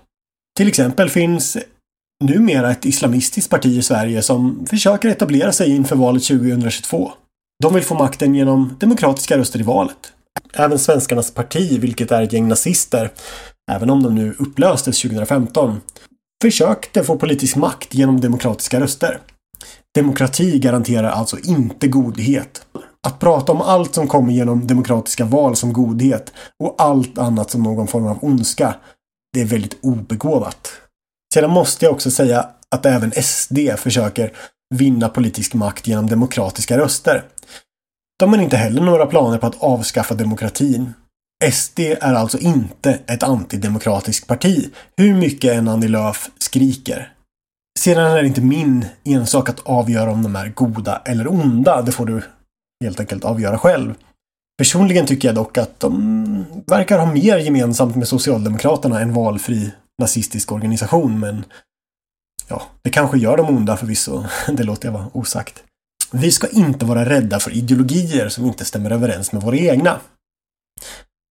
[0.57, 1.57] Till exempel finns
[2.23, 7.11] numera ett islamistiskt parti i Sverige som försöker etablera sig inför valet 2022.
[7.63, 10.13] De vill få makten genom demokratiska röster i valet.
[10.53, 13.11] Även Svenskarnas parti, vilket är ett gäng nazister,
[13.71, 15.81] även om de nu upplöstes 2015,
[16.41, 19.19] försökte få politisk makt genom demokratiska röster.
[19.95, 22.65] Demokrati garanterar alltså inte godhet.
[23.07, 26.33] Att prata om allt som kommer genom demokratiska val som godhet
[26.63, 28.75] och allt annat som någon form av ondska,
[29.33, 30.71] det är väldigt obegåvat.
[31.33, 34.33] Sedan måste jag också säga att även SD försöker
[34.75, 37.23] vinna politisk makt genom demokratiska röster.
[38.19, 40.93] De har inte heller några planer på att avskaffa demokratin.
[41.51, 47.13] SD är alltså inte ett antidemokratiskt parti, hur mycket än Annie Lööf skriker.
[47.79, 51.81] Sedan är det inte min ensak att avgöra om de är goda eller onda.
[51.81, 52.21] Det får du
[52.83, 53.93] helt enkelt avgöra själv.
[54.57, 60.51] Personligen tycker jag dock att de verkar ha mer gemensamt med Socialdemokraterna än valfri nazistisk
[60.51, 61.45] organisation, men
[62.49, 64.23] ja, det kanske gör dem onda förvisso.
[64.47, 65.63] Det låter jag vara osagt.
[66.11, 69.99] Vi ska inte vara rädda för ideologier som inte stämmer överens med våra egna.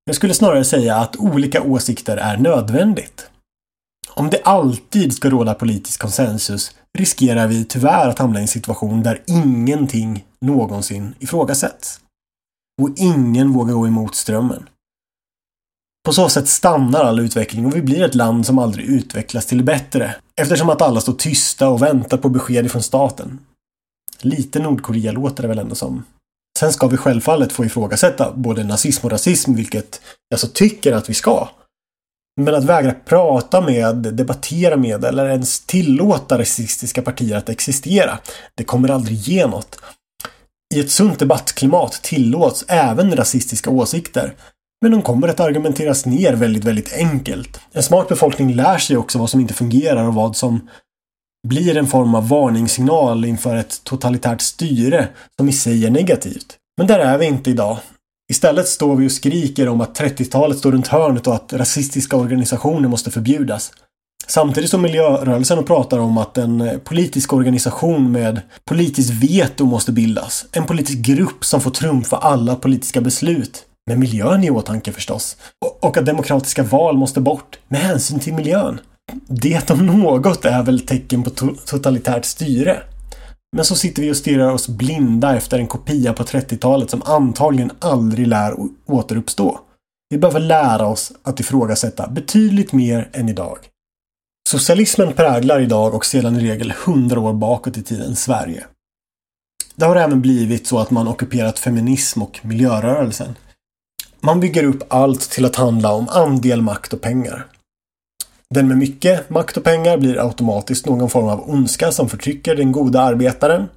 [0.05, 3.31] Jag skulle snarare säga att olika åsikter är nödvändigt.
[4.11, 9.03] Om det alltid ska råda politisk konsensus riskerar vi tyvärr att hamna i en situation
[9.03, 12.01] där ingenting någonsin ifrågasätts.
[12.83, 14.69] Och ingen vågar gå emot strömmen.
[16.05, 19.59] På så sätt stannar all utveckling och vi blir ett land som aldrig utvecklas till
[19.59, 23.39] det bättre eftersom att alla står tysta och väntar på besked från staten.
[24.21, 26.05] Lite Nordkorea låter det väl ändå som.
[26.59, 31.09] Sen ska vi självfallet få ifrågasätta både nazism och rasism, vilket jag så tycker att
[31.09, 31.49] vi ska.
[32.41, 38.19] Men att vägra prata med, debattera med eller ens tillåta rasistiska partier att existera,
[38.55, 39.81] det kommer aldrig ge något.
[40.75, 44.35] I ett sunt debattklimat tillåts även rasistiska åsikter.
[44.83, 47.61] Men de kommer att argumenteras ner väldigt, väldigt enkelt.
[47.73, 50.69] En smart befolkning lär sig också vad som inte fungerar och vad som
[51.49, 56.57] blir en form av varningssignal inför ett totalitärt styre som i sig är negativt.
[56.77, 57.79] Men där är vi inte idag.
[58.31, 62.89] Istället står vi och skriker om att 30-talet står runt hörnet och att rasistiska organisationer
[62.89, 63.73] måste förbjudas.
[64.27, 70.47] Samtidigt som miljörörelsen pratar om att en politisk organisation med politiskt veto måste bildas.
[70.53, 73.68] En politisk grupp som får trumfa alla politiska beslut.
[73.89, 75.37] Med miljön i åtanke förstås.
[75.81, 78.81] Och att demokratiska val måste bort med hänsyn till miljön.
[79.27, 81.31] Det om något är väl tecken på
[81.67, 82.83] totalitärt styre.
[83.57, 87.71] Men så sitter vi och stirrar oss blinda efter en kopia på 30-talet som antagligen
[87.79, 88.55] aldrig lär
[88.87, 89.61] återuppstå.
[90.11, 93.59] Vi behöver lära oss att ifrågasätta betydligt mer än idag.
[94.49, 98.65] Socialismen präglar idag och sedan i regel hundra år bakåt i tiden Sverige.
[99.77, 103.35] Det har även blivit så att man ockuperat feminism och miljörörelsen.
[104.21, 107.47] Man bygger upp allt till att handla om andel, makt och pengar.
[108.55, 112.73] Den med mycket makt och pengar blir automatiskt någon form av ondska som förtrycker den
[112.73, 113.69] goda arbetaren.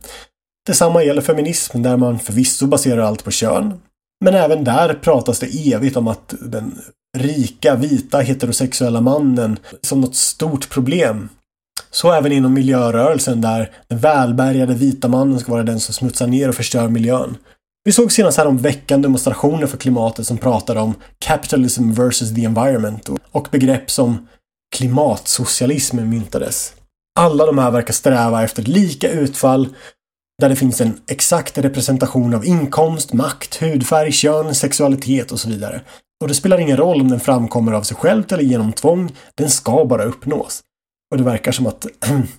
[0.68, 3.74] Detsamma gäller feminism där man förvisso baserar allt på kön.
[4.26, 6.82] Men även där pratas det evigt om att den
[7.18, 11.30] rika, vita, heterosexuella mannen som något stort problem.
[11.92, 16.50] Så även inom miljörörelsen där den välbärgade vita mannen ska vara den som smutsar ner
[16.50, 17.38] och förstör miljön.
[17.84, 22.46] Vi såg senast här om veckan demonstrationer för klimatet som pratade om capitalism versus the
[22.46, 24.28] environment och begrepp som
[24.76, 26.74] klimatsocialism myntades.
[27.20, 29.76] Alla de här verkar sträva efter lika utfall
[30.42, 35.82] där det finns en exakt representation av inkomst, makt, hudfärg, kön, sexualitet och så vidare.
[36.22, 39.50] Och det spelar ingen roll om den framkommer av sig själv eller genom tvång, den
[39.50, 40.62] ska bara uppnås.
[41.12, 41.86] Och det verkar som att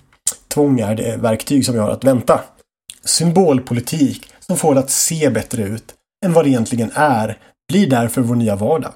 [0.47, 2.41] tvång är det verktyg som vi har att vänta.
[3.05, 5.93] Symbolpolitik som får det att se bättre ut
[6.25, 7.37] än vad det egentligen är
[7.67, 8.93] blir därför vår nya vardag.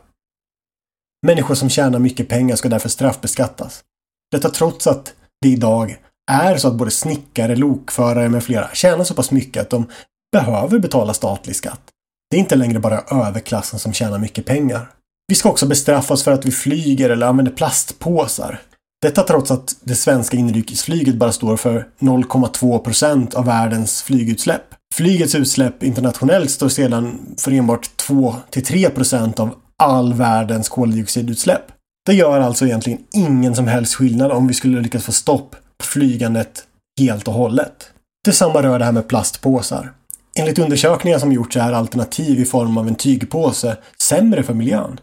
[1.25, 3.83] Människor som tjänar mycket pengar ska därför straffbeskattas.
[4.31, 5.97] Detta trots att det idag
[6.31, 9.89] är så att både snickare, lokförare med flera tjänar så pass mycket att de
[10.31, 11.81] behöver betala statlig skatt.
[12.29, 14.89] Det är inte längre bara överklassen som tjänar mycket pengar.
[15.27, 18.61] Vi ska också bestraffas för att vi flyger eller använder plastpåsar.
[19.01, 24.76] Detta trots att det svenska inrikesflyget bara står för 0,2 procent av världens flygutsläpp.
[24.95, 31.71] Flygets utsläpp internationellt står sedan för enbart 2-3 procent av all världens koldioxidutsläpp.
[32.05, 35.85] Det gör alltså egentligen ingen som helst skillnad om vi skulle lyckas få stopp på
[35.85, 36.63] flygandet
[36.99, 37.89] helt och hållet.
[38.25, 39.93] Detsamma rör det här med plastpåsar.
[40.39, 44.99] Enligt undersökningar som gjorts är alternativ i form av en tygpåse sämre för miljön.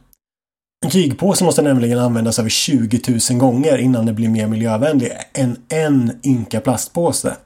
[0.84, 3.00] En tygpåse måste nämligen användas över 20
[3.30, 7.36] 000 gånger innan det blir mer miljövänlig än en ynka plastpåse.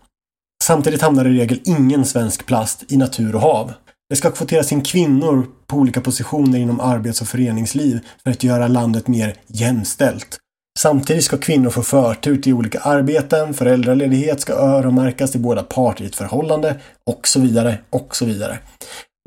[0.63, 3.73] Samtidigt hamnar i regel ingen svensk plast i natur och hav.
[4.11, 8.69] Det ska kvoteras in kvinnor på olika positioner inom arbets och föreningsliv för att göra
[8.69, 10.39] landet mer jämställt.
[10.79, 16.07] Samtidigt ska kvinnor få förtur till olika arbeten, föräldraledighet ska öronmärkas till båda parter i
[16.07, 18.59] ett förhållande och så vidare och så vidare.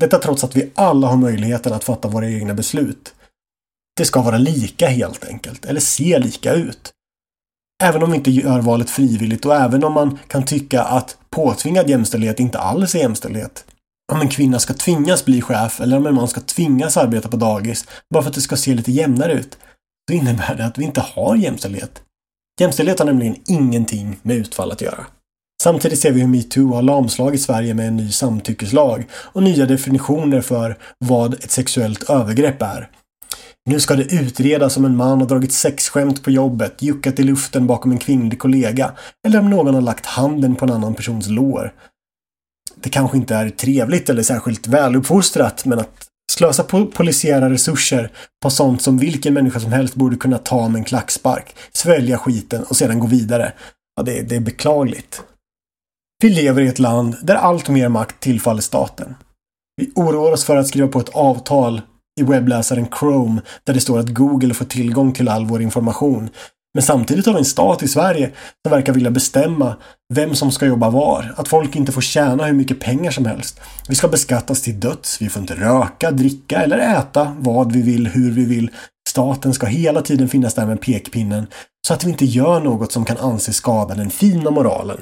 [0.00, 3.14] Detta trots att vi alla har möjligheten att fatta våra egna beslut.
[3.96, 6.92] Det ska vara lika helt enkelt, eller se lika ut.
[7.82, 11.90] Även om vi inte gör valet frivilligt och även om man kan tycka att påtvingad
[11.90, 13.64] jämställdhet inte alls är jämställdhet.
[14.12, 17.36] Om en kvinna ska tvingas bli chef eller om en man ska tvingas arbeta på
[17.36, 17.84] dagis
[18.14, 19.58] bara för att det ska se lite jämnare ut,
[20.10, 22.02] så innebär det att vi inte har jämställdhet.
[22.60, 25.06] Jämställdhet har nämligen ingenting med utfall att göra.
[25.62, 30.40] Samtidigt ser vi hur metoo har lamslagit Sverige med en ny samtyckeslag och nya definitioner
[30.40, 32.90] för vad ett sexuellt övergrepp är.
[33.70, 37.66] Nu ska det utredas om en man har dragit sexskämt på jobbet, juckat i luften
[37.66, 38.92] bakom en kvinnlig kollega
[39.26, 41.72] eller om någon har lagt handen på en annan persons lår.
[42.76, 48.10] Det kanske inte är trevligt eller särskilt väluppfostrat, men att slösa på polisiära resurser
[48.42, 52.62] på sånt som vilken människa som helst borde kunna ta med en klackspark, svälja skiten
[52.62, 53.52] och sedan gå vidare.
[53.96, 55.22] Ja, det, det är beklagligt.
[56.22, 59.14] Vi lever i ett land där allt mer makt tillfaller staten.
[59.76, 61.80] Vi oroar oss för att skriva på ett avtal
[62.20, 66.30] i webbläsaren Chrome där det står att Google får tillgång till all vår information.
[66.74, 68.32] Men samtidigt har vi en stat i Sverige
[68.62, 69.76] som verkar vilja bestämma
[70.14, 71.34] vem som ska jobba var.
[71.36, 73.60] Att folk inte får tjäna hur mycket pengar som helst.
[73.88, 75.22] Vi ska beskattas till döds.
[75.22, 78.70] Vi får inte röka, dricka eller äta vad vi vill, hur vi vill.
[79.08, 81.46] Staten ska hela tiden finnas där med pekpinnen
[81.86, 84.98] så att vi inte gör något som kan anses skada den fina moralen.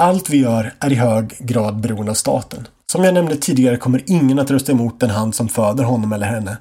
[0.00, 2.68] Allt vi gör är i hög grad beroende av staten.
[2.92, 6.26] Som jag nämnde tidigare kommer ingen att rösta emot den hand som föder honom eller
[6.26, 6.56] henne.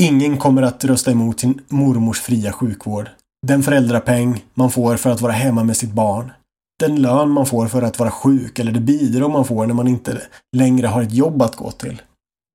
[0.00, 3.08] Ingen kommer att rösta emot sin mormors fria sjukvård.
[3.46, 6.32] Den föräldrapeng man får för att vara hemma med sitt barn.
[6.80, 9.88] Den lön man får för att vara sjuk eller det bidrag man får när man
[9.88, 10.22] inte
[10.56, 12.02] längre har ett jobb att gå till.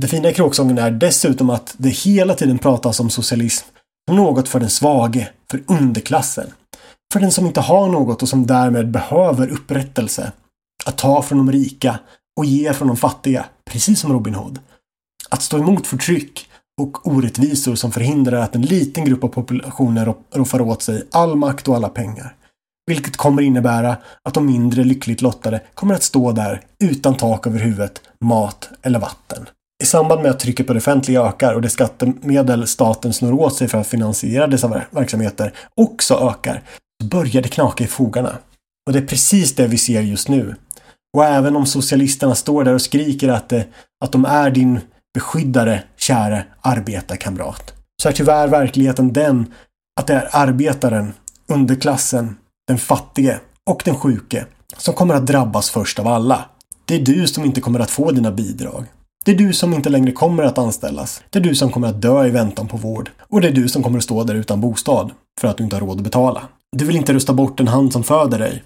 [0.01, 3.67] Det fina i kråksången är dessutom att det hela tiden pratas om socialism
[4.07, 6.47] som något för den svage, för underklassen.
[7.13, 10.31] För den som inte har något och som därmed behöver upprättelse.
[10.85, 11.99] Att ta från de rika
[12.37, 14.59] och ger från de fattiga, precis som Robin Hood.
[15.29, 16.47] Att stå emot förtryck
[16.81, 21.67] och orättvisor som förhindrar att en liten grupp av populationen roffar åt sig all makt
[21.67, 22.35] och alla pengar.
[22.87, 27.59] Vilket kommer innebära att de mindre lyckligt lottade kommer att stå där utan tak över
[27.59, 29.49] huvudet, mat eller vatten.
[29.83, 33.55] I samband med att trycket på det offentliga ökar och de skattemedel staten snor åt
[33.55, 36.61] sig för att finansiera dessa verksamheter också ökar,
[37.01, 38.37] så börjar det knaka i fogarna.
[38.87, 40.55] Och det är precis det vi ser just nu.
[41.17, 43.61] Och även om socialisterna står där och skriker att, eh,
[44.03, 44.79] att de är din
[45.13, 49.53] beskyddare, käre arbetarkamrat, så är tyvärr verkligheten den
[49.99, 51.13] att det är arbetaren,
[51.47, 52.35] underklassen,
[52.67, 53.39] den fattige
[53.69, 54.45] och den sjuke
[54.77, 56.45] som kommer att drabbas först av alla.
[56.85, 58.85] Det är du som inte kommer att få dina bidrag.
[59.25, 61.21] Det är du som inte längre kommer att anställas.
[61.29, 63.09] Det är du som kommer att dö i väntan på vård.
[63.29, 65.11] Och det är du som kommer att stå där utan bostad
[65.41, 66.41] för att du inte har råd att betala.
[66.77, 68.63] Du vill inte rösta bort den hand som föder dig.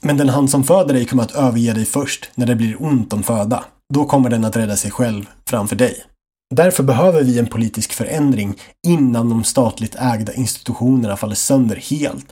[0.00, 3.12] Men den hand som föder dig kommer att överge dig först när det blir ont
[3.12, 3.64] om föda.
[3.94, 6.04] Då kommer den att rädda sig själv framför dig.
[6.54, 8.54] Därför behöver vi en politisk förändring
[8.86, 12.26] innan de statligt ägda institutionerna faller sönder helt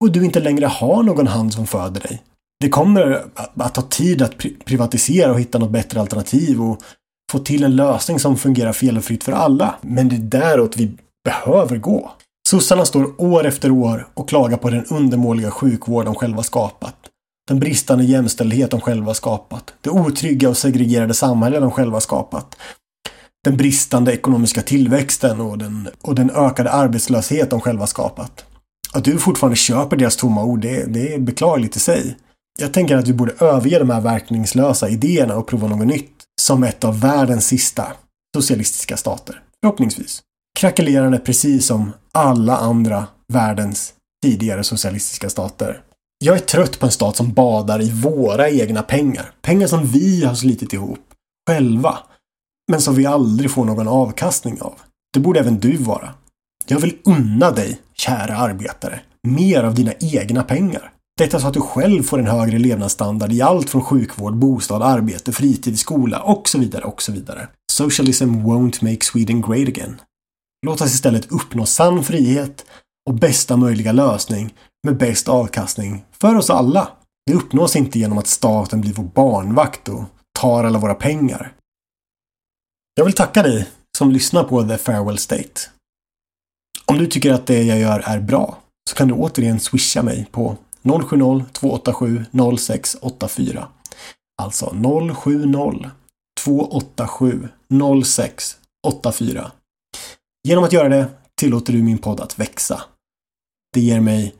[0.00, 2.22] och du inte längre har någon hand som föder dig.
[2.60, 3.24] Det kommer
[3.56, 6.82] att ta tid att privatisera och hitta något bättre alternativ och
[7.32, 9.74] få till en lösning som fungerar felfritt för alla.
[9.80, 10.92] Men det är däråt vi
[11.24, 12.10] behöver gå.
[12.48, 16.96] Sossarna står år efter år och klagar på den undermåliga sjukvård de själva skapat.
[17.50, 19.74] Den bristande jämställdhet de själva skapat.
[19.80, 22.56] Det otrygga och segregerade samhälle de själva skapat.
[23.44, 28.44] Den bristande ekonomiska tillväxten och den, och den ökade arbetslöshet de själva skapat.
[28.92, 32.16] Att du fortfarande köper deras tomma ord, det, det är beklagligt i sig.
[32.58, 36.12] Jag tänker att vi borde överge de här verkningslösa idéerna och prova något nytt.
[36.40, 37.86] Som ett av världens sista
[38.36, 39.42] socialistiska stater.
[39.62, 40.22] Förhoppningsvis.
[40.58, 45.82] Krackelerande precis som alla andra världens tidigare socialistiska stater.
[46.24, 49.32] Jag är trött på en stat som badar i våra egna pengar.
[49.42, 50.98] Pengar som vi har slitit ihop.
[51.48, 51.98] Själva.
[52.70, 54.74] Men som vi aldrig får någon avkastning av.
[55.12, 56.14] Det borde även du vara.
[56.66, 60.92] Jag vill unna dig, kära arbetare, mer av dina egna pengar.
[61.18, 65.32] Detta så att du själv får en högre levnadsstandard i allt från sjukvård, bostad, arbete,
[65.32, 67.48] fritid, skola och så vidare och så vidare.
[67.72, 70.00] Socialism won't make Sweden great again.
[70.66, 72.64] Låt oss istället uppnå sann frihet
[73.08, 76.88] och bästa möjliga lösning med bäst avkastning för oss alla.
[77.26, 80.04] Det uppnås inte genom att staten blir vår barnvakt och
[80.38, 81.52] tar alla våra pengar.
[82.94, 85.60] Jag vill tacka dig som lyssnar på The Farewell State.
[86.84, 88.58] Om du tycker att det jag gör är bra
[88.90, 92.24] så kan du återigen swisha mig på 070-287
[92.58, 93.68] 0684.
[94.42, 94.74] Alltså
[95.14, 95.90] 070
[96.44, 97.48] 287
[98.04, 99.52] 0684.
[100.48, 102.82] Genom att göra det tillåter du min podd att växa.
[103.74, 104.34] Det ger mig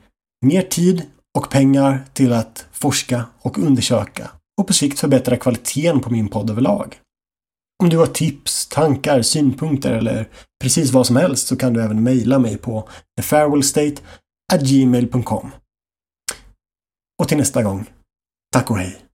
[0.45, 1.03] mer tid
[1.37, 4.31] och pengar till att forska och undersöka
[4.61, 6.99] och på sikt förbättra kvaliteten på min podd överlag.
[7.83, 10.29] Om du har tips, tankar, synpunkter eller
[10.61, 15.51] precis vad som helst så kan du även mejla mig på thefarewellstategmail.com
[17.21, 17.89] Och till nästa gång,
[18.53, 19.10] tack och hej!